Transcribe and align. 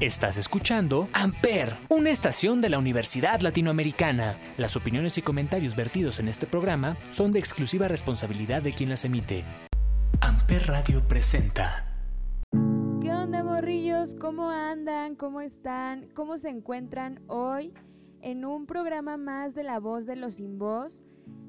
Estás 0.00 0.38
escuchando 0.38 1.10
Amper, 1.12 1.76
una 1.90 2.08
estación 2.08 2.62
de 2.62 2.70
la 2.70 2.78
Universidad 2.78 3.40
Latinoamericana. 3.40 4.38
Las 4.56 4.74
opiniones 4.74 5.18
y 5.18 5.22
comentarios 5.22 5.76
vertidos 5.76 6.20
en 6.20 6.28
este 6.28 6.46
programa 6.46 6.96
son 7.10 7.32
de 7.32 7.38
exclusiva 7.38 7.86
responsabilidad 7.86 8.62
de 8.62 8.72
quien 8.72 8.88
las 8.88 9.04
emite. 9.04 9.44
Amper 10.22 10.68
Radio 10.68 11.06
presenta. 11.06 11.84
¿Qué 13.02 13.12
onda, 13.12 13.44
morrillos? 13.44 14.14
¿Cómo 14.14 14.48
andan? 14.48 15.16
¿Cómo 15.16 15.42
están? 15.42 16.08
¿Cómo 16.14 16.38
se 16.38 16.48
encuentran 16.48 17.20
hoy 17.26 17.74
en 18.22 18.46
un 18.46 18.64
programa 18.64 19.18
más 19.18 19.54
de 19.54 19.64
La 19.64 19.80
Voz 19.80 20.06
de 20.06 20.16
los 20.16 20.36
Sin 20.36 20.58
Voz? 20.58 21.04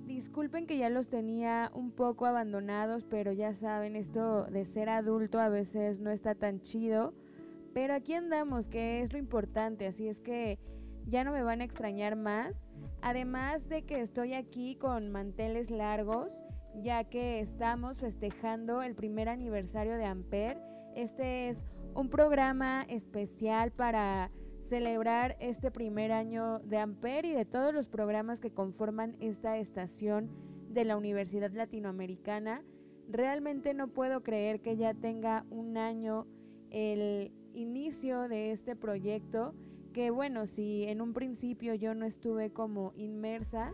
Disculpen 0.05 0.67
que 0.67 0.77
ya 0.77 0.89
los 0.89 1.07
tenía 1.07 1.71
un 1.73 1.91
poco 1.91 2.25
abandonados, 2.25 3.05
pero 3.09 3.31
ya 3.31 3.53
saben, 3.53 3.95
esto 3.95 4.43
de 4.47 4.65
ser 4.65 4.89
adulto 4.89 5.39
a 5.39 5.47
veces 5.47 6.01
no 6.01 6.11
está 6.11 6.35
tan 6.35 6.59
chido. 6.59 7.13
Pero 7.73 7.93
aquí 7.93 8.13
andamos, 8.13 8.67
que 8.67 9.01
es 9.01 9.13
lo 9.13 9.19
importante, 9.19 9.87
así 9.87 10.07
es 10.07 10.19
que 10.19 10.59
ya 11.05 11.23
no 11.23 11.31
me 11.31 11.43
van 11.43 11.61
a 11.61 11.63
extrañar 11.63 12.15
más. 12.15 12.65
Además 13.01 13.69
de 13.69 13.83
que 13.83 14.01
estoy 14.01 14.33
aquí 14.33 14.75
con 14.75 15.09
manteles 15.09 15.71
largos, 15.71 16.37
ya 16.75 17.03
que 17.03 17.39
estamos 17.39 17.97
festejando 17.97 18.81
el 18.81 18.95
primer 18.95 19.29
aniversario 19.29 19.97
de 19.97 20.05
Amper. 20.05 20.61
Este 20.95 21.49
es 21.49 21.63
un 21.95 22.09
programa 22.09 22.83
especial 22.87 23.71
para 23.71 24.31
celebrar 24.59 25.35
este 25.39 25.71
primer 25.71 26.11
año 26.11 26.59
de 26.59 26.77
Amper 26.77 27.25
y 27.25 27.33
de 27.33 27.45
todos 27.45 27.73
los 27.73 27.87
programas 27.87 28.39
que 28.39 28.51
conforman 28.51 29.15
esta 29.19 29.57
estación 29.57 30.29
de 30.69 30.85
la 30.85 30.97
Universidad 30.97 31.51
Latinoamericana. 31.51 32.63
Realmente 33.09 33.73
no 33.73 33.87
puedo 33.87 34.21
creer 34.23 34.61
que 34.61 34.77
ya 34.77 34.93
tenga 34.93 35.45
un 35.49 35.77
año 35.77 36.27
el 36.69 37.33
inicio 37.53 38.27
de 38.27 38.51
este 38.51 38.75
proyecto, 38.75 39.53
que 39.93 40.09
bueno, 40.11 40.47
si 40.47 40.83
en 40.83 41.01
un 41.01 41.13
principio 41.13 41.73
yo 41.75 41.93
no 41.93 42.05
estuve 42.05 42.51
como 42.51 42.93
inmersa, 42.95 43.73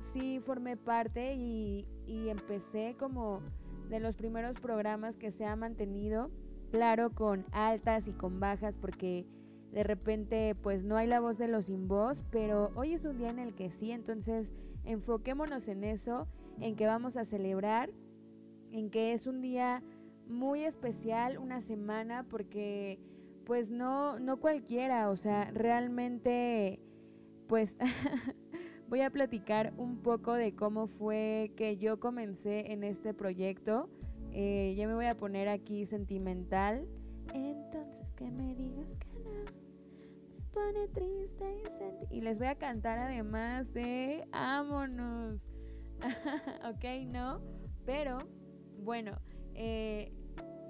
sí 0.00 0.40
formé 0.40 0.76
parte 0.76 1.34
y, 1.34 1.86
y 2.06 2.28
empecé 2.28 2.96
como 2.98 3.40
de 3.88 4.00
los 4.00 4.16
primeros 4.16 4.58
programas 4.58 5.16
que 5.16 5.30
se 5.30 5.44
ha 5.44 5.54
mantenido, 5.54 6.30
claro, 6.70 7.10
con 7.10 7.44
altas 7.52 8.08
y 8.08 8.12
con 8.12 8.40
bajas, 8.40 8.74
porque 8.74 9.26
de 9.72 9.84
repente 9.84 10.54
pues 10.54 10.84
no 10.84 10.96
hay 10.96 11.06
la 11.06 11.20
voz 11.20 11.38
de 11.38 11.48
los 11.48 11.66
sin 11.66 11.88
voz, 11.88 12.22
pero 12.30 12.70
hoy 12.74 12.92
es 12.92 13.04
un 13.04 13.18
día 13.18 13.30
en 13.30 13.38
el 13.38 13.54
que 13.54 13.70
sí, 13.70 13.90
entonces 13.90 14.52
enfoquémonos 14.84 15.68
en 15.68 15.84
eso, 15.84 16.26
en 16.60 16.76
que 16.76 16.86
vamos 16.86 17.16
a 17.16 17.24
celebrar, 17.24 17.90
en 18.70 18.90
que 18.90 19.12
es 19.12 19.26
un 19.26 19.40
día 19.40 19.82
muy 20.28 20.64
especial, 20.64 21.38
una 21.38 21.60
semana, 21.60 22.24
porque 22.28 22.98
pues 23.44 23.70
no, 23.70 24.18
no 24.18 24.38
cualquiera, 24.38 25.10
o 25.10 25.16
sea, 25.16 25.50
realmente 25.52 26.80
pues 27.48 27.76
voy 28.88 29.00
a 29.00 29.10
platicar 29.10 29.72
un 29.76 29.98
poco 29.98 30.34
de 30.34 30.54
cómo 30.54 30.86
fue 30.86 31.52
que 31.56 31.76
yo 31.76 32.00
comencé 32.00 32.72
en 32.72 32.84
este 32.84 33.14
proyecto. 33.14 33.90
Eh, 34.30 34.74
ya 34.76 34.86
me 34.86 34.94
voy 34.94 35.06
a 35.06 35.16
poner 35.16 35.48
aquí 35.48 35.84
sentimental. 35.84 36.86
Entonces 37.34 38.10
que 38.12 38.30
me 38.30 38.54
digas 38.54 38.96
que 38.98 39.12
pone 40.52 40.88
triste 40.88 41.44
y 42.10 42.18
Y 42.18 42.20
les 42.20 42.38
voy 42.38 42.48
a 42.48 42.54
cantar 42.54 42.98
además, 42.98 43.74
¿eh? 43.76 44.26
¡Ámonos! 44.32 45.48
ok, 46.64 47.06
no. 47.06 47.40
Pero, 47.84 48.18
bueno, 48.78 49.18
eh, 49.54 50.12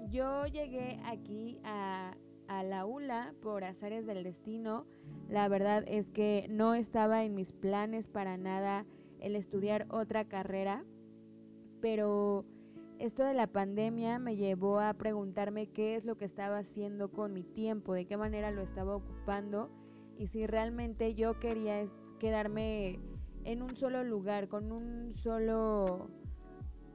yo 0.09 0.45
llegué 0.45 0.99
aquí 1.05 1.59
a, 1.63 2.15
a 2.47 2.63
la 2.63 2.85
ULA 2.85 3.33
por 3.41 3.63
azares 3.63 4.05
del 4.05 4.23
destino. 4.23 4.85
La 5.29 5.47
verdad 5.47 5.83
es 5.87 6.07
que 6.07 6.47
no 6.49 6.73
estaba 6.73 7.23
en 7.23 7.35
mis 7.35 7.51
planes 7.51 8.07
para 8.07 8.37
nada 8.37 8.85
el 9.19 9.35
estudiar 9.35 9.87
otra 9.89 10.25
carrera, 10.25 10.83
pero 11.81 12.45
esto 12.99 13.23
de 13.23 13.33
la 13.33 13.47
pandemia 13.47 14.19
me 14.19 14.35
llevó 14.35 14.79
a 14.79 14.93
preguntarme 14.93 15.67
qué 15.67 15.95
es 15.95 16.05
lo 16.05 16.17
que 16.17 16.25
estaba 16.25 16.59
haciendo 16.59 17.11
con 17.11 17.33
mi 17.33 17.43
tiempo, 17.43 17.93
de 17.93 18.05
qué 18.05 18.17
manera 18.17 18.51
lo 18.51 18.61
estaba 18.61 18.95
ocupando 18.95 19.69
y 20.17 20.27
si 20.27 20.45
realmente 20.45 21.15
yo 21.15 21.39
quería 21.39 21.83
quedarme 22.19 22.99
en 23.43 23.61
un 23.61 23.75
solo 23.75 24.03
lugar, 24.03 24.47
con 24.47 24.71
un 24.71 25.13
solo 25.13 26.09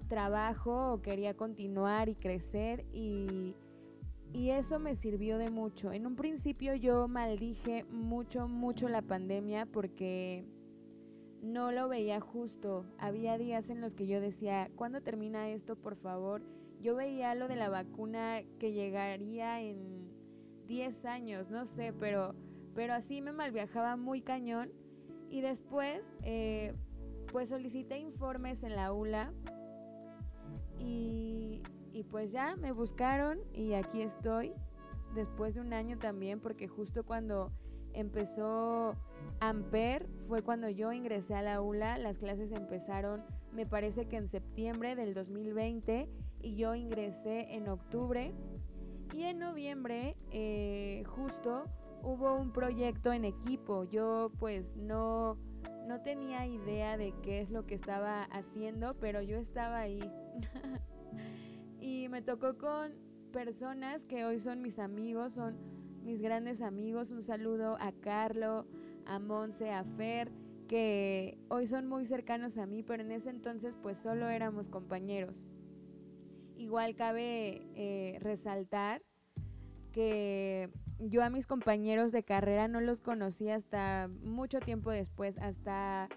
trabajo 0.09 0.93
o 0.93 1.03
quería 1.03 1.35
continuar 1.35 2.09
y 2.09 2.15
crecer 2.15 2.85
y, 2.93 3.55
y 4.33 4.51
eso 4.51 4.79
me 4.79 4.95
sirvió 4.95 5.39
de 5.39 5.51
mucho. 5.51 5.93
En 5.93 6.07
un 6.07 6.17
principio 6.17 6.75
yo 6.75 7.07
maldije 7.09 7.85
mucho, 7.85 8.49
mucho 8.49 8.89
la 8.89 9.03
pandemia 9.03 9.67
porque 9.67 10.45
no 11.43 11.71
lo 11.73 11.89
veía 11.89 12.21
justo. 12.21 12.85
Había 12.99 13.39
días 13.39 13.71
en 13.71 13.81
los 13.81 13.95
que 13.95 14.07
yo 14.07 14.21
decía, 14.21 14.71
¿cuándo 14.75 15.01
termina 15.03 15.49
esto, 15.51 15.77
por 15.77 15.97
favor? 15.97 16.43
Yo 16.81 16.95
veía 16.95 17.35
lo 17.35 17.49
de 17.49 17.57
la 17.57 17.69
vacuna 17.69 18.43
que 18.59 18.73
llegaría 18.73 19.61
en 19.61 20.09
10 20.67 21.05
años, 21.07 21.51
no 21.51 21.67
sé, 21.67 21.93
pero, 21.93 22.35
pero 22.75 22.95
así 22.95 23.21
me 23.21 23.33
malviajaba 23.33 23.97
muy 23.97 24.21
cañón. 24.21 24.71
Y 25.31 25.41
después, 25.41 26.15
eh, 26.23 26.75
pues 27.33 27.51
solicité 27.51 27.99
informes 27.99 28.63
en 28.63 28.77
la 28.77 28.93
ULA 28.93 29.33
y, 30.79 31.63
pues 32.11 32.33
ya 32.33 32.57
me 32.57 32.73
buscaron 32.73 33.41
y 33.53 33.75
aquí 33.75 34.03
estoy 34.03 34.53
después 35.15 35.55
de 35.55 35.61
un 35.61 35.73
año 35.73 35.99
también 35.99 36.41
porque 36.41 36.69
justo 36.69 37.05
cuando 37.05 37.51
empezó 37.93 38.95
Amper 39.41 40.09
fue 40.29 40.43
cuando 40.43 40.71
yo 40.71 40.93
ingresé 40.93 41.35
a 41.35 41.43
la 41.43 41.61
ULA, 41.61 41.99
las 41.99 42.19
clases 42.19 42.53
empezaron 42.53 43.25
me 43.53 43.67
parece 43.67 44.07
que 44.07 44.17
en 44.17 44.29
septiembre 44.29 44.95
del 44.95 45.15
2020 45.15 46.09
y 46.41 46.57
yo 46.57 46.75
ingresé 46.75 47.55
en 47.55 47.69
octubre. 47.69 48.33
Y 49.13 49.23
en 49.23 49.39
noviembre 49.39 50.17
eh, 50.31 51.03
justo 51.07 51.65
hubo 52.03 52.35
un 52.35 52.53
proyecto 52.53 53.13
en 53.13 53.25
equipo, 53.25 53.85
yo 53.85 54.31
pues 54.39 54.77
no, 54.77 55.39
no 55.87 56.03
tenía 56.03 56.47
idea 56.47 56.97
de 56.97 57.15
qué 57.23 57.41
es 57.41 57.51
lo 57.51 57.67
que 57.67 57.75
estaba 57.75 58.25
haciendo, 58.25 58.95
pero 59.01 59.23
yo 59.23 59.39
estaba 59.39 59.79
ahí 59.79 60.01
y 61.81 62.09
me 62.09 62.23
tocó 62.23 62.59
con 62.59 62.93
personas 63.33 64.05
que 64.05 64.25
hoy 64.25 64.39
son 64.39 64.63
mis 64.63 64.79
amigos, 64.79 65.35
son 65.35 65.57
mis 66.03 66.23
grandes 66.23 66.63
amigos. 66.63 67.11
Un 67.11 67.23
saludo 67.23 67.77
a 67.81 67.93
Carlo, 67.93 68.67
a 69.07 69.19
Monse, 69.19 69.71
a 69.71 69.85
Fer, 69.85 70.33
que 70.67 71.39
hoy 71.49 71.67
son 71.67 71.87
muy 71.87 72.05
cercanos 72.05 72.59
a 72.59 72.67
mí, 72.67 72.83
pero 72.83 73.03
en 73.03 73.13
ese 73.13 73.31
entonces 73.31 73.75
pues 73.83 73.99
solo 73.99 74.29
éramos 74.29 74.69
compañeros. 74.69 75.35
Igual 76.57 76.95
cabe 76.95 77.63
eh, 77.75 78.19
resaltar 78.21 79.03
que 79.93 80.71
yo 80.99 81.23
a 81.23 81.31
mis 81.31 81.47
compañeros 81.47 82.13
de 82.13 82.25
carrera 82.25 82.69
no 82.69 82.81
los 82.81 83.01
conocí 83.01 83.49
hasta 83.49 84.09
mucho 84.23 84.61
tiempo 84.61 84.91
después, 84.91 85.39
hasta 85.39 86.09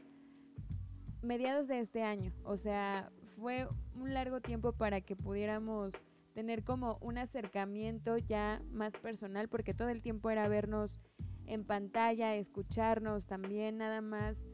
mediados 1.21 1.67
de 1.67 1.79
este 1.79 2.03
año. 2.03 2.33
O 2.43 2.57
sea, 2.57 3.11
fue 3.41 3.67
un 3.95 4.13
largo 4.13 4.39
tiempo 4.39 4.71
para 4.71 5.01
que 5.01 5.15
pudiéramos 5.15 5.91
tener 6.35 6.63
como 6.63 6.99
un 7.01 7.17
acercamiento 7.17 8.17
ya 8.17 8.61
más 8.71 8.93
personal, 8.93 9.49
porque 9.49 9.73
todo 9.73 9.89
el 9.89 10.03
tiempo 10.03 10.29
era 10.29 10.47
vernos 10.47 10.99
en 11.47 11.65
pantalla, 11.65 12.35
escucharnos 12.35 13.25
también 13.25 13.79
nada 13.79 14.01
más. 14.01 14.45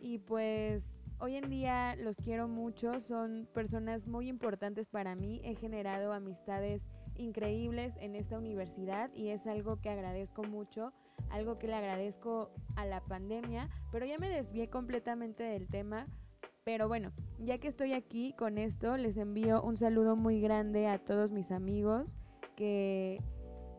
Y 0.00 0.18
pues 0.18 1.02
hoy 1.18 1.36
en 1.36 1.50
día 1.50 1.94
los 1.96 2.16
quiero 2.16 2.48
mucho, 2.48 2.98
son 2.98 3.46
personas 3.52 4.06
muy 4.06 4.28
importantes 4.28 4.88
para 4.88 5.14
mí, 5.14 5.42
he 5.44 5.54
generado 5.54 6.14
amistades 6.14 6.88
increíbles 7.16 7.98
en 8.00 8.16
esta 8.16 8.38
universidad 8.38 9.10
y 9.14 9.28
es 9.28 9.46
algo 9.46 9.82
que 9.82 9.90
agradezco 9.90 10.44
mucho, 10.44 10.94
algo 11.28 11.58
que 11.58 11.66
le 11.66 11.74
agradezco 11.74 12.50
a 12.74 12.86
la 12.86 13.02
pandemia, 13.04 13.68
pero 13.92 14.06
ya 14.06 14.16
me 14.18 14.30
desvié 14.30 14.70
completamente 14.70 15.42
del 15.42 15.68
tema, 15.68 16.06
pero 16.64 16.88
bueno, 16.88 17.12
ya 17.38 17.58
que 17.58 17.68
estoy 17.68 17.92
aquí 17.92 18.32
con 18.34 18.58
esto, 18.58 18.96
les 18.96 19.16
envío 19.16 19.62
un 19.62 19.76
saludo 19.76 20.16
muy 20.16 20.40
grande 20.40 20.86
a 20.86 20.98
todos 20.98 21.30
mis 21.30 21.50
amigos 21.50 22.18
que 22.56 23.22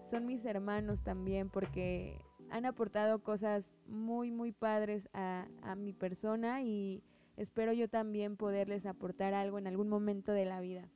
son 0.01 0.25
mis 0.25 0.45
hermanos 0.45 1.03
también 1.03 1.49
porque 1.49 2.19
han 2.49 2.65
aportado 2.65 3.21
cosas 3.23 3.75
muy, 3.87 4.31
muy 4.31 4.51
padres 4.51 5.09
a, 5.13 5.47
a 5.61 5.75
mi 5.75 5.93
persona 5.93 6.63
y 6.63 7.03
espero 7.37 7.73
yo 7.73 7.87
también 7.87 8.37
poderles 8.37 8.85
aportar 8.85 9.33
algo 9.33 9.59
en 9.59 9.67
algún 9.67 9.87
momento 9.87 10.31
de 10.31 10.45
la 10.45 10.59
vida. 10.59 10.89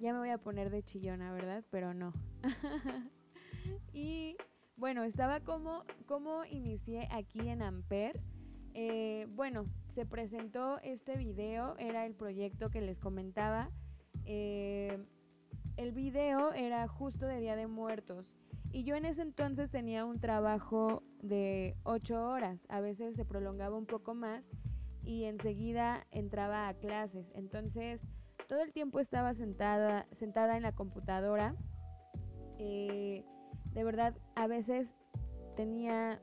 Ya 0.00 0.12
me 0.12 0.18
voy 0.18 0.30
a 0.30 0.38
poner 0.38 0.70
de 0.70 0.82
chillona, 0.82 1.32
¿verdad? 1.32 1.64
Pero 1.70 1.94
no. 1.94 2.12
y 3.92 4.36
bueno, 4.76 5.04
estaba 5.04 5.40
como, 5.40 5.84
como 6.06 6.44
inicié 6.46 7.08
aquí 7.10 7.48
en 7.48 7.62
Amper. 7.62 8.20
Eh, 8.78 9.26
bueno, 9.30 9.64
se 9.88 10.04
presentó 10.04 10.78
este 10.82 11.16
video, 11.16 11.78
era 11.78 12.04
el 12.04 12.14
proyecto 12.14 12.68
que 12.68 12.82
les 12.82 12.98
comentaba. 12.98 13.70
Eh, 14.26 15.02
el 15.78 15.92
video 15.92 16.52
era 16.52 16.86
justo 16.86 17.24
de 17.24 17.40
Día 17.40 17.56
de 17.56 17.68
Muertos. 17.68 18.36
Y 18.70 18.84
yo 18.84 18.94
en 18.94 19.06
ese 19.06 19.22
entonces 19.22 19.70
tenía 19.70 20.04
un 20.04 20.20
trabajo 20.20 21.02
de 21.22 21.74
ocho 21.84 22.22
horas, 22.28 22.66
a 22.68 22.82
veces 22.82 23.16
se 23.16 23.24
prolongaba 23.24 23.78
un 23.78 23.86
poco 23.86 24.12
más 24.12 24.50
y 25.02 25.24
enseguida 25.24 26.06
entraba 26.10 26.68
a 26.68 26.74
clases. 26.74 27.32
Entonces 27.34 28.06
todo 28.46 28.60
el 28.60 28.74
tiempo 28.74 29.00
estaba 29.00 29.32
sentada, 29.32 30.06
sentada 30.12 30.54
en 30.54 30.62
la 30.62 30.72
computadora. 30.72 31.56
Eh, 32.58 33.24
de 33.72 33.84
verdad, 33.84 34.18
a 34.34 34.46
veces 34.46 34.98
tenía 35.56 36.20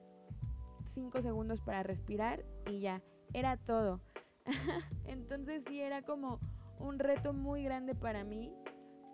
cinco 0.85 1.21
segundos 1.21 1.61
para 1.61 1.83
respirar 1.83 2.45
y 2.69 2.81
ya, 2.81 3.01
era 3.33 3.57
todo. 3.57 4.01
Entonces 5.05 5.63
sí 5.67 5.79
era 5.79 6.01
como 6.01 6.39
un 6.79 6.99
reto 6.99 7.33
muy 7.33 7.63
grande 7.63 7.95
para 7.95 8.23
mí, 8.23 8.53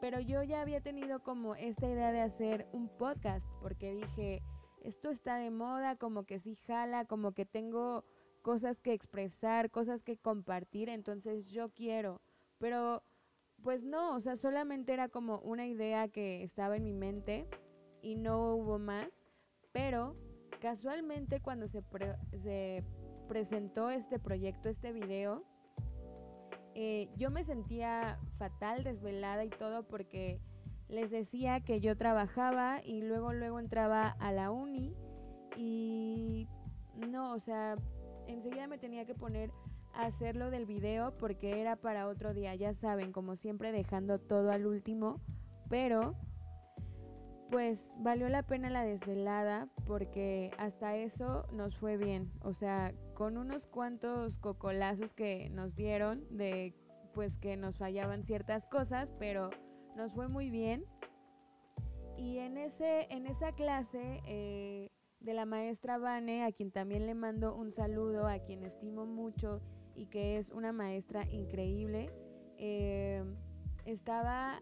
pero 0.02 0.20
yo 0.20 0.44
ya 0.44 0.62
había 0.62 0.82
tenido 0.82 1.22
como 1.22 1.56
esta 1.56 1.88
idea 1.88 2.12
de 2.12 2.22
hacer 2.22 2.68
un 2.72 2.90
podcast 2.90 3.46
porque 3.62 3.94
dije, 3.94 4.42
esto 4.84 5.10
está 5.10 5.38
de 5.38 5.52
moda, 5.52 5.96
como 5.96 6.24
que 6.24 6.40
sí 6.40 6.56
jala, 6.66 7.06
como 7.06 7.34
que 7.34 7.46
tengo 7.46 8.06
cosas 8.42 8.80
que 8.80 8.94
expresar, 8.94 9.70
cosas 9.70 10.04
que 10.04 10.18
compartir, 10.18 10.90
entonces 10.90 11.48
yo 11.50 11.70
quiero, 11.70 12.22
pero 12.58 13.04
pues 13.62 13.84
no, 13.84 14.16
o 14.16 14.22
sea, 14.22 14.36
solamente 14.36 14.94
era 14.94 15.10
como 15.10 15.40
una 15.40 15.68
idea 15.68 16.08
que 16.08 16.44
estaba 16.44 16.78
en 16.78 16.84
mi 16.84 16.94
mente 16.94 17.46
y 18.02 18.16
no 18.16 18.56
hubo 18.56 18.80
más, 18.80 19.24
pero 19.74 20.16
casualmente 20.60 21.42
cuando 21.42 21.68
se, 21.68 21.84
se 22.38 22.84
presentó 23.28 23.90
este 23.90 24.20
proyecto, 24.20 24.70
este 24.70 24.92
video, 24.92 25.44
eh, 26.76 27.10
yo 27.18 27.32
me 27.32 27.44
sentía 27.44 28.20
fatal, 28.38 28.84
desvelada 28.84 29.44
y 29.44 29.50
todo 29.50 29.84
porque 29.84 30.40
les 30.88 31.12
decía 31.12 31.62
que 31.62 31.82
yo 31.82 31.98
trabajaba 31.98 32.82
y 32.84 33.02
luego 33.02 33.34
luego 33.34 33.60
entraba 33.60 34.08
a 34.08 34.32
la 34.32 34.52
uni 34.52 34.96
y 35.56 36.48
no, 37.08 37.34
o 37.34 37.40
sea, 37.40 37.76
enseguida 38.28 38.68
me 38.68 38.78
tenía 38.78 39.06
que 39.06 39.16
poner 39.16 39.52
a 39.94 40.06
hacerlo 40.06 40.50
del 40.52 40.66
video 40.66 41.18
porque 41.18 41.60
era 41.60 41.76
para 41.76 42.08
otro 42.08 42.34
día, 42.34 42.56
ya 42.56 42.74
saben, 42.74 43.12
como 43.12 43.36
siempre 43.36 43.72
dejando 43.72 44.20
todo 44.20 44.52
al 44.52 44.66
último, 44.66 45.20
pero 45.70 46.16
pues 47.50 47.92
valió 47.98 48.30
la 48.30 48.44
pena 48.44 48.70
la 48.70 48.84
desvelada 48.84 49.68
porque 49.86 50.52
hasta 50.58 50.96
eso 50.96 51.48
nos 51.52 51.78
fue 51.78 51.98
bien. 51.98 52.32
O 52.42 52.54
sea, 52.54 52.94
con 53.16 53.38
unos 53.38 53.66
cuantos 53.66 54.38
cocolazos 54.38 55.14
que 55.14 55.50
nos 55.50 55.76
dieron 55.76 56.26
de 56.30 56.76
pues 57.14 57.38
que 57.38 57.58
nos 57.58 57.78
fallaban 57.78 58.24
ciertas 58.24 58.66
cosas, 58.66 59.12
pero 59.18 59.50
nos 59.96 60.14
fue 60.14 60.28
muy 60.28 60.50
bien. 60.50 60.86
Y 62.18 62.38
en, 62.38 62.58
ese, 62.58 63.08
en 63.10 63.26
esa 63.26 63.54
clase 63.54 64.22
eh, 64.26 64.92
de 65.20 65.34
la 65.34 65.46
maestra 65.46 65.98
Vane, 65.98 66.44
a 66.44 66.52
quien 66.52 66.72
también 66.72 67.06
le 67.08 67.16
mando 67.16 67.56
un 67.56 67.72
saludo, 67.72 68.28
a 68.28 68.40
quien 68.40 68.64
estimo 68.64 69.06
mucho 69.06 69.62
y 69.96 70.06
que 70.06 70.38
es 70.38 70.52
una 70.52 70.72
maestra 70.72 71.24
increíble, 71.32 72.12
eh, 72.58 73.24
estaba... 73.86 74.60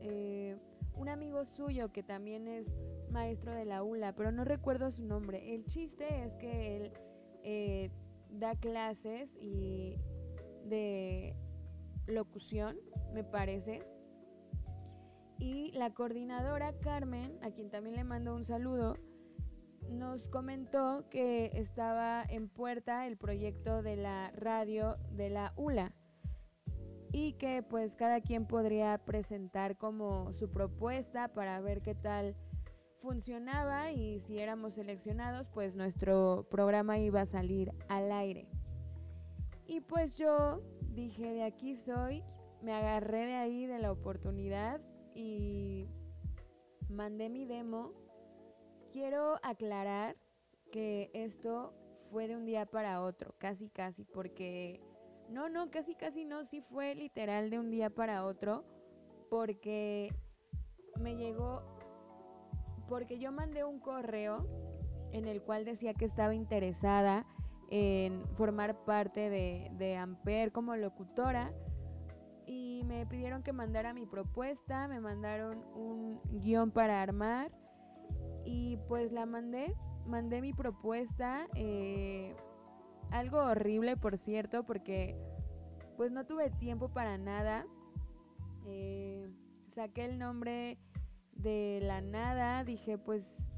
Eh, 0.00 0.56
un 0.98 1.08
amigo 1.08 1.44
suyo 1.44 1.92
que 1.92 2.02
también 2.02 2.48
es 2.48 2.72
maestro 3.10 3.54
de 3.54 3.64
la 3.64 3.82
ULA, 3.82 4.14
pero 4.14 4.32
no 4.32 4.44
recuerdo 4.44 4.90
su 4.90 5.04
nombre. 5.04 5.54
El 5.54 5.64
chiste 5.64 6.24
es 6.24 6.34
que 6.34 6.76
él 6.76 6.92
eh, 7.44 7.90
da 8.30 8.54
clases 8.56 9.36
y 9.40 9.96
de 10.64 11.34
locución, 12.06 12.76
me 13.12 13.24
parece. 13.24 13.82
Y 15.38 15.70
la 15.72 15.94
coordinadora 15.94 16.72
Carmen, 16.80 17.38
a 17.42 17.50
quien 17.52 17.70
también 17.70 17.96
le 17.96 18.04
mando 18.04 18.34
un 18.34 18.44
saludo, 18.44 18.96
nos 19.88 20.28
comentó 20.28 21.08
que 21.08 21.52
estaba 21.54 22.24
en 22.28 22.48
puerta 22.48 23.06
el 23.06 23.16
proyecto 23.16 23.82
de 23.82 23.96
la 23.96 24.32
radio 24.32 24.96
de 25.12 25.30
la 25.30 25.52
ULA 25.56 25.94
y 27.12 27.34
que 27.34 27.62
pues 27.62 27.96
cada 27.96 28.20
quien 28.20 28.46
podría 28.46 28.98
presentar 28.98 29.76
como 29.76 30.32
su 30.32 30.50
propuesta 30.50 31.28
para 31.28 31.60
ver 31.60 31.82
qué 31.82 31.94
tal 31.94 32.36
funcionaba 33.00 33.92
y 33.92 34.20
si 34.20 34.38
éramos 34.38 34.74
seleccionados 34.74 35.46
pues 35.48 35.74
nuestro 35.74 36.46
programa 36.50 36.98
iba 36.98 37.20
a 37.20 37.26
salir 37.26 37.72
al 37.88 38.12
aire. 38.12 38.48
Y 39.66 39.80
pues 39.80 40.16
yo 40.16 40.62
dije 40.82 41.32
de 41.32 41.44
aquí 41.44 41.76
soy, 41.76 42.24
me 42.62 42.72
agarré 42.72 43.26
de 43.26 43.34
ahí 43.34 43.66
de 43.66 43.78
la 43.78 43.92
oportunidad 43.92 44.80
y 45.14 45.86
mandé 46.88 47.28
mi 47.28 47.44
demo. 47.44 47.92
Quiero 48.92 49.38
aclarar 49.42 50.16
que 50.72 51.10
esto 51.12 51.74
fue 52.10 52.28
de 52.28 52.36
un 52.36 52.44
día 52.44 52.66
para 52.66 53.02
otro, 53.02 53.34
casi 53.38 53.68
casi, 53.68 54.04
porque 54.04 54.80
no, 55.30 55.48
no, 55.48 55.70
casi 55.70 55.94
casi 55.94 56.24
no, 56.24 56.44
sí 56.44 56.60
fue 56.60 56.94
literal 56.94 57.50
de 57.50 57.58
un 57.58 57.70
día 57.70 57.90
para 57.90 58.24
otro, 58.24 58.64
porque 59.30 60.14
me 61.00 61.16
llegó, 61.16 61.62
porque 62.88 63.18
yo 63.18 63.32
mandé 63.32 63.64
un 63.64 63.78
correo 63.80 64.46
en 65.12 65.26
el 65.26 65.42
cual 65.42 65.64
decía 65.64 65.94
que 65.94 66.04
estaba 66.04 66.34
interesada 66.34 67.26
en 67.70 68.26
formar 68.34 68.84
parte 68.84 69.28
de, 69.28 69.70
de 69.74 69.96
Amper 69.96 70.52
como 70.52 70.76
locutora 70.76 71.52
y 72.46 72.82
me 72.86 73.06
pidieron 73.06 73.42
que 73.42 73.52
mandara 73.52 73.92
mi 73.92 74.06
propuesta, 74.06 74.88
me 74.88 75.00
mandaron 75.00 75.62
un 75.74 76.20
guion 76.40 76.70
para 76.70 77.02
armar 77.02 77.52
y 78.44 78.78
pues 78.88 79.12
la 79.12 79.26
mandé, 79.26 79.74
mandé 80.06 80.40
mi 80.40 80.54
propuesta. 80.54 81.46
Eh, 81.54 82.34
algo 83.10 83.38
horrible, 83.38 83.96
por 83.96 84.18
cierto, 84.18 84.64
porque 84.64 85.16
pues 85.96 86.12
no 86.12 86.24
tuve 86.26 86.50
tiempo 86.50 86.88
para 86.88 87.18
nada. 87.18 87.66
Eh, 88.66 89.28
saqué 89.68 90.04
el 90.04 90.18
nombre 90.18 90.78
de 91.32 91.80
la 91.82 92.00
nada, 92.00 92.64
dije 92.64 92.98
pues 92.98 93.50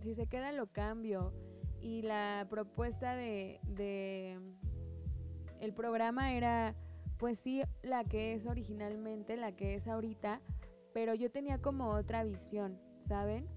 si 0.00 0.14
se 0.14 0.26
queda 0.26 0.52
lo 0.52 0.66
cambio. 0.66 1.32
Y 1.80 2.02
la 2.02 2.46
propuesta 2.48 3.14
de, 3.14 3.60
de 3.64 4.40
el 5.60 5.74
programa 5.74 6.32
era 6.32 6.74
pues 7.18 7.38
sí 7.38 7.62
la 7.82 8.04
que 8.04 8.32
es 8.32 8.46
originalmente, 8.46 9.36
la 9.36 9.52
que 9.52 9.74
es 9.74 9.86
ahorita, 9.86 10.40
pero 10.92 11.14
yo 11.14 11.30
tenía 11.30 11.60
como 11.60 11.90
otra 11.90 12.24
visión, 12.24 12.80
¿saben? 13.00 13.48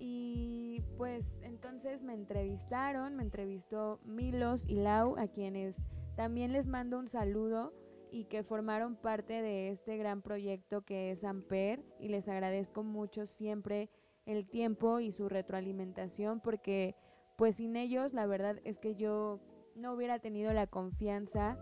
Y 0.00 0.82
pues 0.96 1.40
entonces 1.42 2.02
me 2.02 2.14
entrevistaron, 2.14 3.14
me 3.14 3.22
entrevistó 3.22 4.00
Milos 4.04 4.66
y 4.66 4.76
Lau, 4.76 5.16
a 5.18 5.28
quienes 5.28 5.86
también 6.16 6.52
les 6.52 6.66
mando 6.66 6.98
un 6.98 7.06
saludo 7.06 7.72
y 8.10 8.24
que 8.24 8.42
formaron 8.42 8.96
parte 8.96 9.42
de 9.42 9.68
este 9.68 9.96
gran 9.96 10.22
proyecto 10.22 10.82
que 10.82 11.12
es 11.12 11.22
Amper 11.22 11.84
y 12.00 12.08
les 12.08 12.28
agradezco 12.28 12.82
mucho 12.82 13.26
siempre 13.26 13.88
el 14.26 14.48
tiempo 14.48 15.00
y 15.00 15.12
su 15.12 15.28
retroalimentación 15.28 16.40
porque 16.40 16.96
pues 17.36 17.56
sin 17.56 17.76
ellos 17.76 18.12
la 18.12 18.26
verdad 18.26 18.58
es 18.64 18.78
que 18.78 18.96
yo 18.96 19.40
no 19.76 19.92
hubiera 19.92 20.18
tenido 20.18 20.52
la 20.52 20.66
confianza 20.66 21.56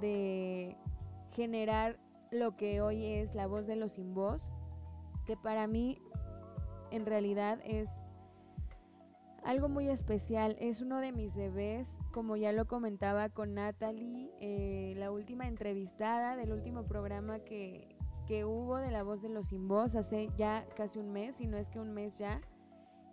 de 0.00 0.76
generar 1.30 1.98
lo 2.30 2.56
que 2.56 2.80
hoy 2.80 3.04
es 3.04 3.34
la 3.34 3.46
voz 3.46 3.66
de 3.66 3.76
los 3.76 3.92
sin 3.92 4.14
voz, 4.14 4.42
que 5.26 5.36
para 5.36 5.66
mí 5.66 5.98
en 6.94 7.06
realidad 7.06 7.58
es 7.64 8.08
algo 9.42 9.68
muy 9.68 9.88
especial. 9.88 10.56
Es 10.60 10.80
uno 10.80 11.00
de 11.00 11.12
mis 11.12 11.34
bebés, 11.34 11.98
como 12.12 12.36
ya 12.36 12.52
lo 12.52 12.66
comentaba 12.66 13.28
con 13.28 13.54
Natalie, 13.54 14.30
eh, 14.40 14.94
la 14.96 15.10
última 15.10 15.48
entrevistada 15.48 16.36
del 16.36 16.52
último 16.52 16.86
programa 16.86 17.40
que, 17.40 17.96
hubo 18.46 18.78
de 18.78 18.90
La 18.90 19.02
Voz 19.02 19.20
de 19.20 19.28
los 19.28 19.48
Sin 19.48 19.68
Voz 19.68 19.96
hace 19.96 20.30
ya 20.36 20.66
casi 20.76 20.98
un 20.98 21.12
mes, 21.12 21.36
si 21.36 21.46
no 21.46 21.58
es 21.58 21.68
que 21.68 21.78
un 21.80 21.92
mes 21.92 22.18
ya. 22.18 22.40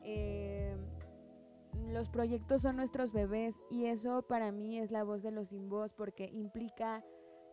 Eh, 0.04 0.76
los 1.90 2.10
proyectos 2.10 2.62
son 2.62 2.76
nuestros 2.76 3.12
bebés 3.12 3.56
y 3.70 3.86
eso 3.86 4.22
para 4.22 4.52
mí 4.52 4.78
es 4.80 4.92
la 4.92 5.04
voz 5.04 5.24
de 5.24 5.32
los 5.32 5.50
sin 5.50 5.70
voz 5.70 5.94
porque 5.94 6.30
implica 6.34 7.04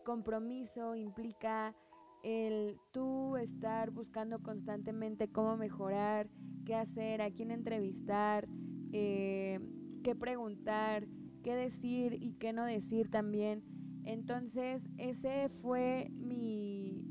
compromiso, 0.03 0.95
implica 0.95 1.73
el 2.23 2.77
tú 2.91 3.37
estar 3.37 3.91
buscando 3.91 4.39
constantemente 4.39 5.31
cómo 5.31 5.57
mejorar, 5.57 6.29
qué 6.65 6.75
hacer, 6.75 7.21
a 7.21 7.31
quién 7.31 7.51
entrevistar, 7.51 8.47
eh, 8.91 9.59
qué 10.03 10.15
preguntar, 10.15 11.07
qué 11.43 11.55
decir 11.55 12.17
y 12.21 12.33
qué 12.33 12.53
no 12.53 12.65
decir 12.65 13.09
también. 13.09 13.63
Entonces 14.03 14.89
ese 14.97 15.49
fue 15.49 16.09
mi, 16.11 17.03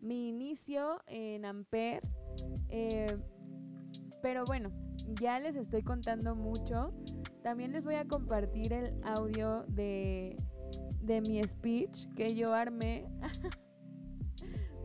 mi 0.00 0.28
inicio 0.28 1.00
en 1.06 1.44
Amper. 1.44 2.02
Eh, 2.68 3.16
pero 4.22 4.44
bueno, 4.44 4.70
ya 5.20 5.38
les 5.40 5.56
estoy 5.56 5.82
contando 5.82 6.34
mucho. 6.34 6.92
También 7.42 7.72
les 7.72 7.84
voy 7.84 7.94
a 7.94 8.06
compartir 8.06 8.72
el 8.72 8.94
audio 9.04 9.64
de, 9.68 10.36
de 11.00 11.20
mi 11.20 11.42
speech 11.46 12.06
que 12.14 12.34
yo 12.34 12.52
armé. 12.52 13.06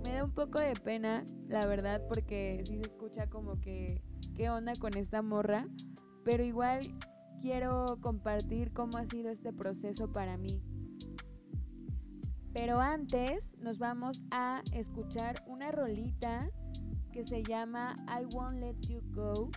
Me 0.03 0.13
da 0.13 0.25
un 0.25 0.31
poco 0.31 0.59
de 0.59 0.73
pena, 0.73 1.23
la 1.47 1.65
verdad, 1.65 2.01
porque 2.09 2.61
sí 2.65 2.77
se 2.77 2.83
escucha 2.83 3.29
como 3.29 3.61
que, 3.61 4.01
¿qué 4.35 4.49
onda 4.49 4.73
con 4.75 4.97
esta 4.97 5.21
morra? 5.21 5.65
Pero 6.25 6.43
igual 6.43 6.81
quiero 7.41 7.97
compartir 8.01 8.73
cómo 8.73 8.97
ha 8.97 9.05
sido 9.05 9.29
este 9.29 9.53
proceso 9.53 10.11
para 10.11 10.37
mí. 10.37 10.61
Pero 12.53 12.81
antes 12.81 13.55
nos 13.59 13.79
vamos 13.79 14.23
a 14.29 14.61
escuchar 14.73 15.41
una 15.47 15.71
rolita 15.71 16.49
que 17.13 17.23
se 17.23 17.41
llama 17.41 17.95
I 18.07 18.25
Won't 18.35 18.59
Let 18.59 18.79
You 18.89 19.01
Go 19.13 19.51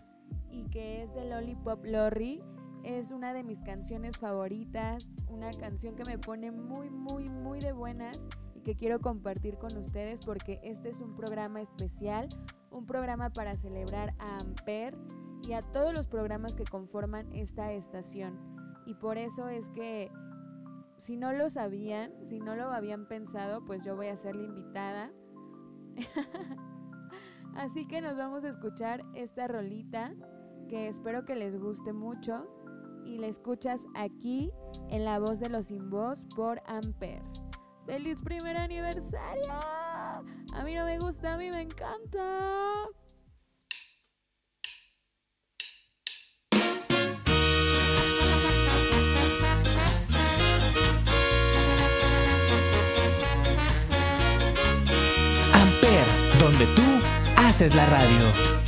y 0.51 0.65
que 0.67 1.03
es 1.03 1.13
de 1.15 1.25
Lollipop 1.25 1.85
Lorry. 1.85 2.41
Es 2.85 3.11
una 3.11 3.33
de 3.33 3.43
mis 3.43 3.59
canciones 3.59 4.17
favoritas, 4.17 5.09
una 5.29 5.51
canción 5.51 5.97
que 5.97 6.05
me 6.05 6.19
pone 6.19 6.53
muy, 6.53 6.89
muy, 6.89 7.29
muy 7.29 7.59
de 7.59 7.73
buenas 7.73 8.29
que 8.67 8.75
quiero 8.75 8.99
compartir 8.99 9.59
con 9.59 9.77
ustedes 9.77 10.19
porque 10.27 10.59
este 10.65 10.89
es 10.89 10.99
un 10.99 11.15
programa 11.15 11.61
especial, 11.61 12.29
un 12.73 12.85
programa 12.85 13.31
para 13.31 13.57
celebrar 13.57 14.13
a 14.19 14.39
Amper 14.39 14.99
y 15.47 15.53
a 15.53 15.63
todos 15.63 15.95
los 15.95 16.09
programas 16.09 16.57
que 16.57 16.65
conforman 16.65 17.33
esta 17.33 17.73
estación. 17.73 18.37
Y 18.85 18.95
por 18.95 19.19
eso 19.19 19.49
es 19.49 19.71
que 19.71 20.11
si 20.99 21.17
no 21.17 21.33
lo 21.33 21.49
sabían, 21.49 22.11
si 22.25 22.41
no 22.41 22.57
lo 22.57 22.73
habían 22.73 23.07
pensado, 23.07 23.65
pues 23.65 23.85
yo 23.85 23.95
voy 23.95 24.09
a 24.09 24.17
ser 24.17 24.35
la 24.35 24.43
invitada. 24.43 25.13
Así 27.55 27.87
que 27.87 28.01
nos 28.01 28.17
vamos 28.17 28.43
a 28.43 28.49
escuchar 28.49 29.05
esta 29.15 29.47
rolita 29.47 30.13
que 30.69 30.89
espero 30.89 31.25
que 31.25 31.37
les 31.37 31.57
guste 31.57 31.93
mucho 31.93 32.49
y 33.05 33.19
la 33.19 33.29
escuchas 33.29 33.87
aquí 33.95 34.51
en 34.91 35.05
La 35.05 35.21
Voz 35.21 35.39
de 35.39 35.51
los 35.51 35.67
Sin 35.67 35.89
Voz 35.89 36.25
por 36.35 36.61
Amper. 36.67 37.23
¡Feliz 37.87 38.21
primer 38.21 38.57
aniversario! 38.57 39.53
A 39.53 40.65
mí 40.65 40.75
no 40.75 40.85
me 40.85 40.99
gusta, 40.99 41.35
a 41.35 41.37
mí 41.39 41.51
me 41.51 41.63
encanta. 41.63 42.87
donde 56.39 56.67
tú 56.75 56.83
haces 57.37 57.75
la 57.75 57.87
radio. 57.87 58.66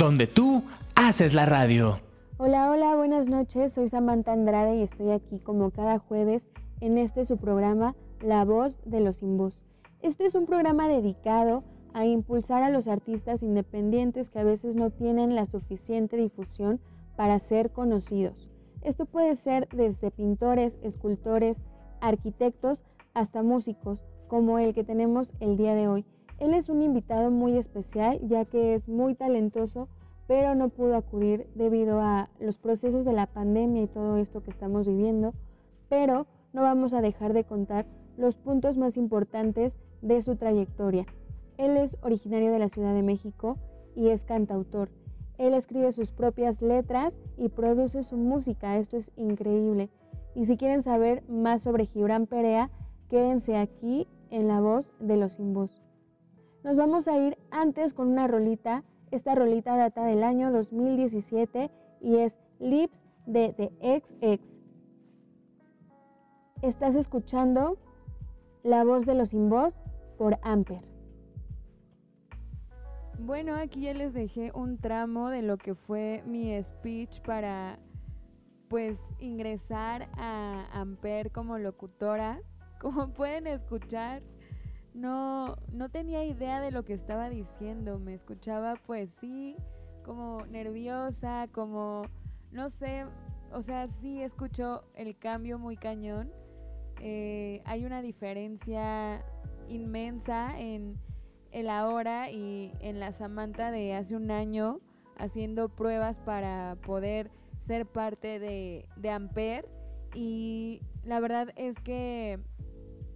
Donde 0.00 0.26
tú 0.26 0.64
haces 0.94 1.34
la 1.34 1.44
radio. 1.44 2.00
Hola, 2.38 2.70
hola, 2.70 2.96
buenas 2.96 3.28
noches. 3.28 3.74
Soy 3.74 3.86
Samantha 3.86 4.32
Andrade 4.32 4.76
y 4.76 4.82
estoy 4.82 5.10
aquí 5.10 5.38
como 5.40 5.70
cada 5.72 5.98
jueves 5.98 6.48
en 6.80 6.96
este 6.96 7.26
su 7.26 7.36
programa 7.36 7.94
La 8.22 8.46
Voz 8.46 8.78
de 8.86 9.00
los 9.00 9.18
Sin 9.18 9.38
Este 10.00 10.24
es 10.24 10.34
un 10.34 10.46
programa 10.46 10.88
dedicado 10.88 11.64
a 11.92 12.06
impulsar 12.06 12.62
a 12.62 12.70
los 12.70 12.88
artistas 12.88 13.42
independientes 13.42 14.30
que 14.30 14.38
a 14.38 14.44
veces 14.44 14.74
no 14.74 14.88
tienen 14.88 15.34
la 15.34 15.44
suficiente 15.44 16.16
difusión 16.16 16.80
para 17.14 17.38
ser 17.38 17.70
conocidos. 17.70 18.48
Esto 18.80 19.04
puede 19.04 19.36
ser 19.36 19.68
desde 19.68 20.10
pintores, 20.10 20.78
escultores, 20.82 21.62
arquitectos 22.00 22.80
hasta 23.12 23.42
músicos, 23.42 23.98
como 24.28 24.58
el 24.58 24.72
que 24.72 24.82
tenemos 24.82 25.34
el 25.40 25.58
día 25.58 25.74
de 25.74 25.88
hoy. 25.88 26.06
Él 26.40 26.54
es 26.54 26.70
un 26.70 26.82
invitado 26.82 27.30
muy 27.30 27.58
especial 27.58 28.18
ya 28.26 28.46
que 28.46 28.72
es 28.74 28.88
muy 28.88 29.14
talentoso, 29.14 29.88
pero 30.26 30.54
no 30.54 30.70
pudo 30.70 30.96
acudir 30.96 31.46
debido 31.54 32.00
a 32.00 32.30
los 32.40 32.56
procesos 32.56 33.04
de 33.04 33.12
la 33.12 33.26
pandemia 33.26 33.82
y 33.82 33.86
todo 33.86 34.16
esto 34.16 34.42
que 34.42 34.50
estamos 34.50 34.86
viviendo, 34.86 35.34
pero 35.90 36.26
no 36.54 36.62
vamos 36.62 36.94
a 36.94 37.02
dejar 37.02 37.34
de 37.34 37.44
contar 37.44 37.86
los 38.16 38.36
puntos 38.36 38.78
más 38.78 38.96
importantes 38.96 39.76
de 40.00 40.22
su 40.22 40.36
trayectoria. 40.36 41.04
Él 41.58 41.76
es 41.76 41.98
originario 42.02 42.50
de 42.52 42.58
la 42.58 42.70
Ciudad 42.70 42.94
de 42.94 43.02
México 43.02 43.58
y 43.94 44.08
es 44.08 44.24
cantautor. 44.24 44.88
Él 45.36 45.52
escribe 45.52 45.92
sus 45.92 46.10
propias 46.10 46.62
letras 46.62 47.18
y 47.36 47.50
produce 47.50 48.02
su 48.02 48.16
música, 48.16 48.78
esto 48.78 48.96
es 48.96 49.12
increíble. 49.16 49.90
Y 50.34 50.46
si 50.46 50.56
quieren 50.56 50.80
saber 50.80 51.22
más 51.28 51.62
sobre 51.62 51.86
Gibran 51.86 52.26
Perea, 52.26 52.70
quédense 53.10 53.56
aquí 53.56 54.06
en 54.30 54.48
la 54.48 54.60
voz 54.60 54.90
de 55.00 55.16
los 55.16 55.34
sin 55.34 55.52
voz. 55.52 55.79
Nos 56.62 56.76
vamos 56.76 57.08
a 57.08 57.16
ir 57.16 57.38
antes 57.50 57.94
con 57.94 58.08
una 58.08 58.26
rolita. 58.26 58.84
Esta 59.10 59.34
rolita 59.34 59.76
data 59.76 60.04
del 60.04 60.22
año 60.22 60.52
2017 60.52 61.70
y 62.02 62.16
es 62.16 62.38
Lips 62.58 63.06
de 63.24 63.54
The 63.54 63.98
XX. 64.38 64.60
Estás 66.60 66.96
escuchando 66.96 67.78
La 68.62 68.84
voz 68.84 69.06
de 69.06 69.14
los 69.14 69.30
sin 69.30 69.48
voz 69.48 69.74
por 70.18 70.38
Amper. 70.42 70.84
Bueno, 73.18 73.54
aquí 73.54 73.82
ya 73.82 73.94
les 73.94 74.12
dejé 74.12 74.52
un 74.54 74.76
tramo 74.76 75.30
de 75.30 75.40
lo 75.40 75.56
que 75.56 75.74
fue 75.74 76.22
mi 76.26 76.62
speech 76.62 77.22
para 77.22 77.78
pues 78.68 78.98
ingresar 79.18 80.10
a 80.18 80.66
Amper 80.72 81.32
como 81.32 81.58
locutora. 81.58 82.42
Como 82.80 83.12
pueden 83.12 83.46
escuchar, 83.46 84.22
no, 84.94 85.56
no 85.72 85.88
tenía 85.88 86.24
idea 86.24 86.60
de 86.60 86.70
lo 86.70 86.84
que 86.84 86.92
estaba 86.92 87.28
diciendo. 87.28 87.98
Me 87.98 88.14
escuchaba 88.14 88.74
pues 88.86 89.10
sí, 89.10 89.56
como 90.04 90.44
nerviosa, 90.46 91.48
como, 91.52 92.02
no 92.50 92.68
sé, 92.68 93.06
o 93.52 93.62
sea, 93.62 93.88
sí 93.88 94.22
escucho 94.22 94.84
el 94.94 95.16
cambio 95.16 95.58
muy 95.58 95.76
cañón. 95.76 96.30
Eh, 97.00 97.62
hay 97.64 97.84
una 97.84 98.02
diferencia 98.02 99.24
inmensa 99.68 100.58
en 100.58 100.98
el 101.50 101.68
ahora 101.68 102.30
y 102.30 102.72
en 102.80 103.00
la 103.00 103.12
Samantha 103.12 103.70
de 103.70 103.94
hace 103.94 104.16
un 104.16 104.30
año 104.30 104.80
haciendo 105.16 105.68
pruebas 105.68 106.18
para 106.18 106.76
poder 106.86 107.30
ser 107.58 107.86
parte 107.86 108.38
de, 108.38 108.88
de 108.96 109.10
Amper 109.10 109.68
y 110.14 110.82
la 111.04 111.20
verdad 111.20 111.50
es 111.56 111.76
que 111.76 112.40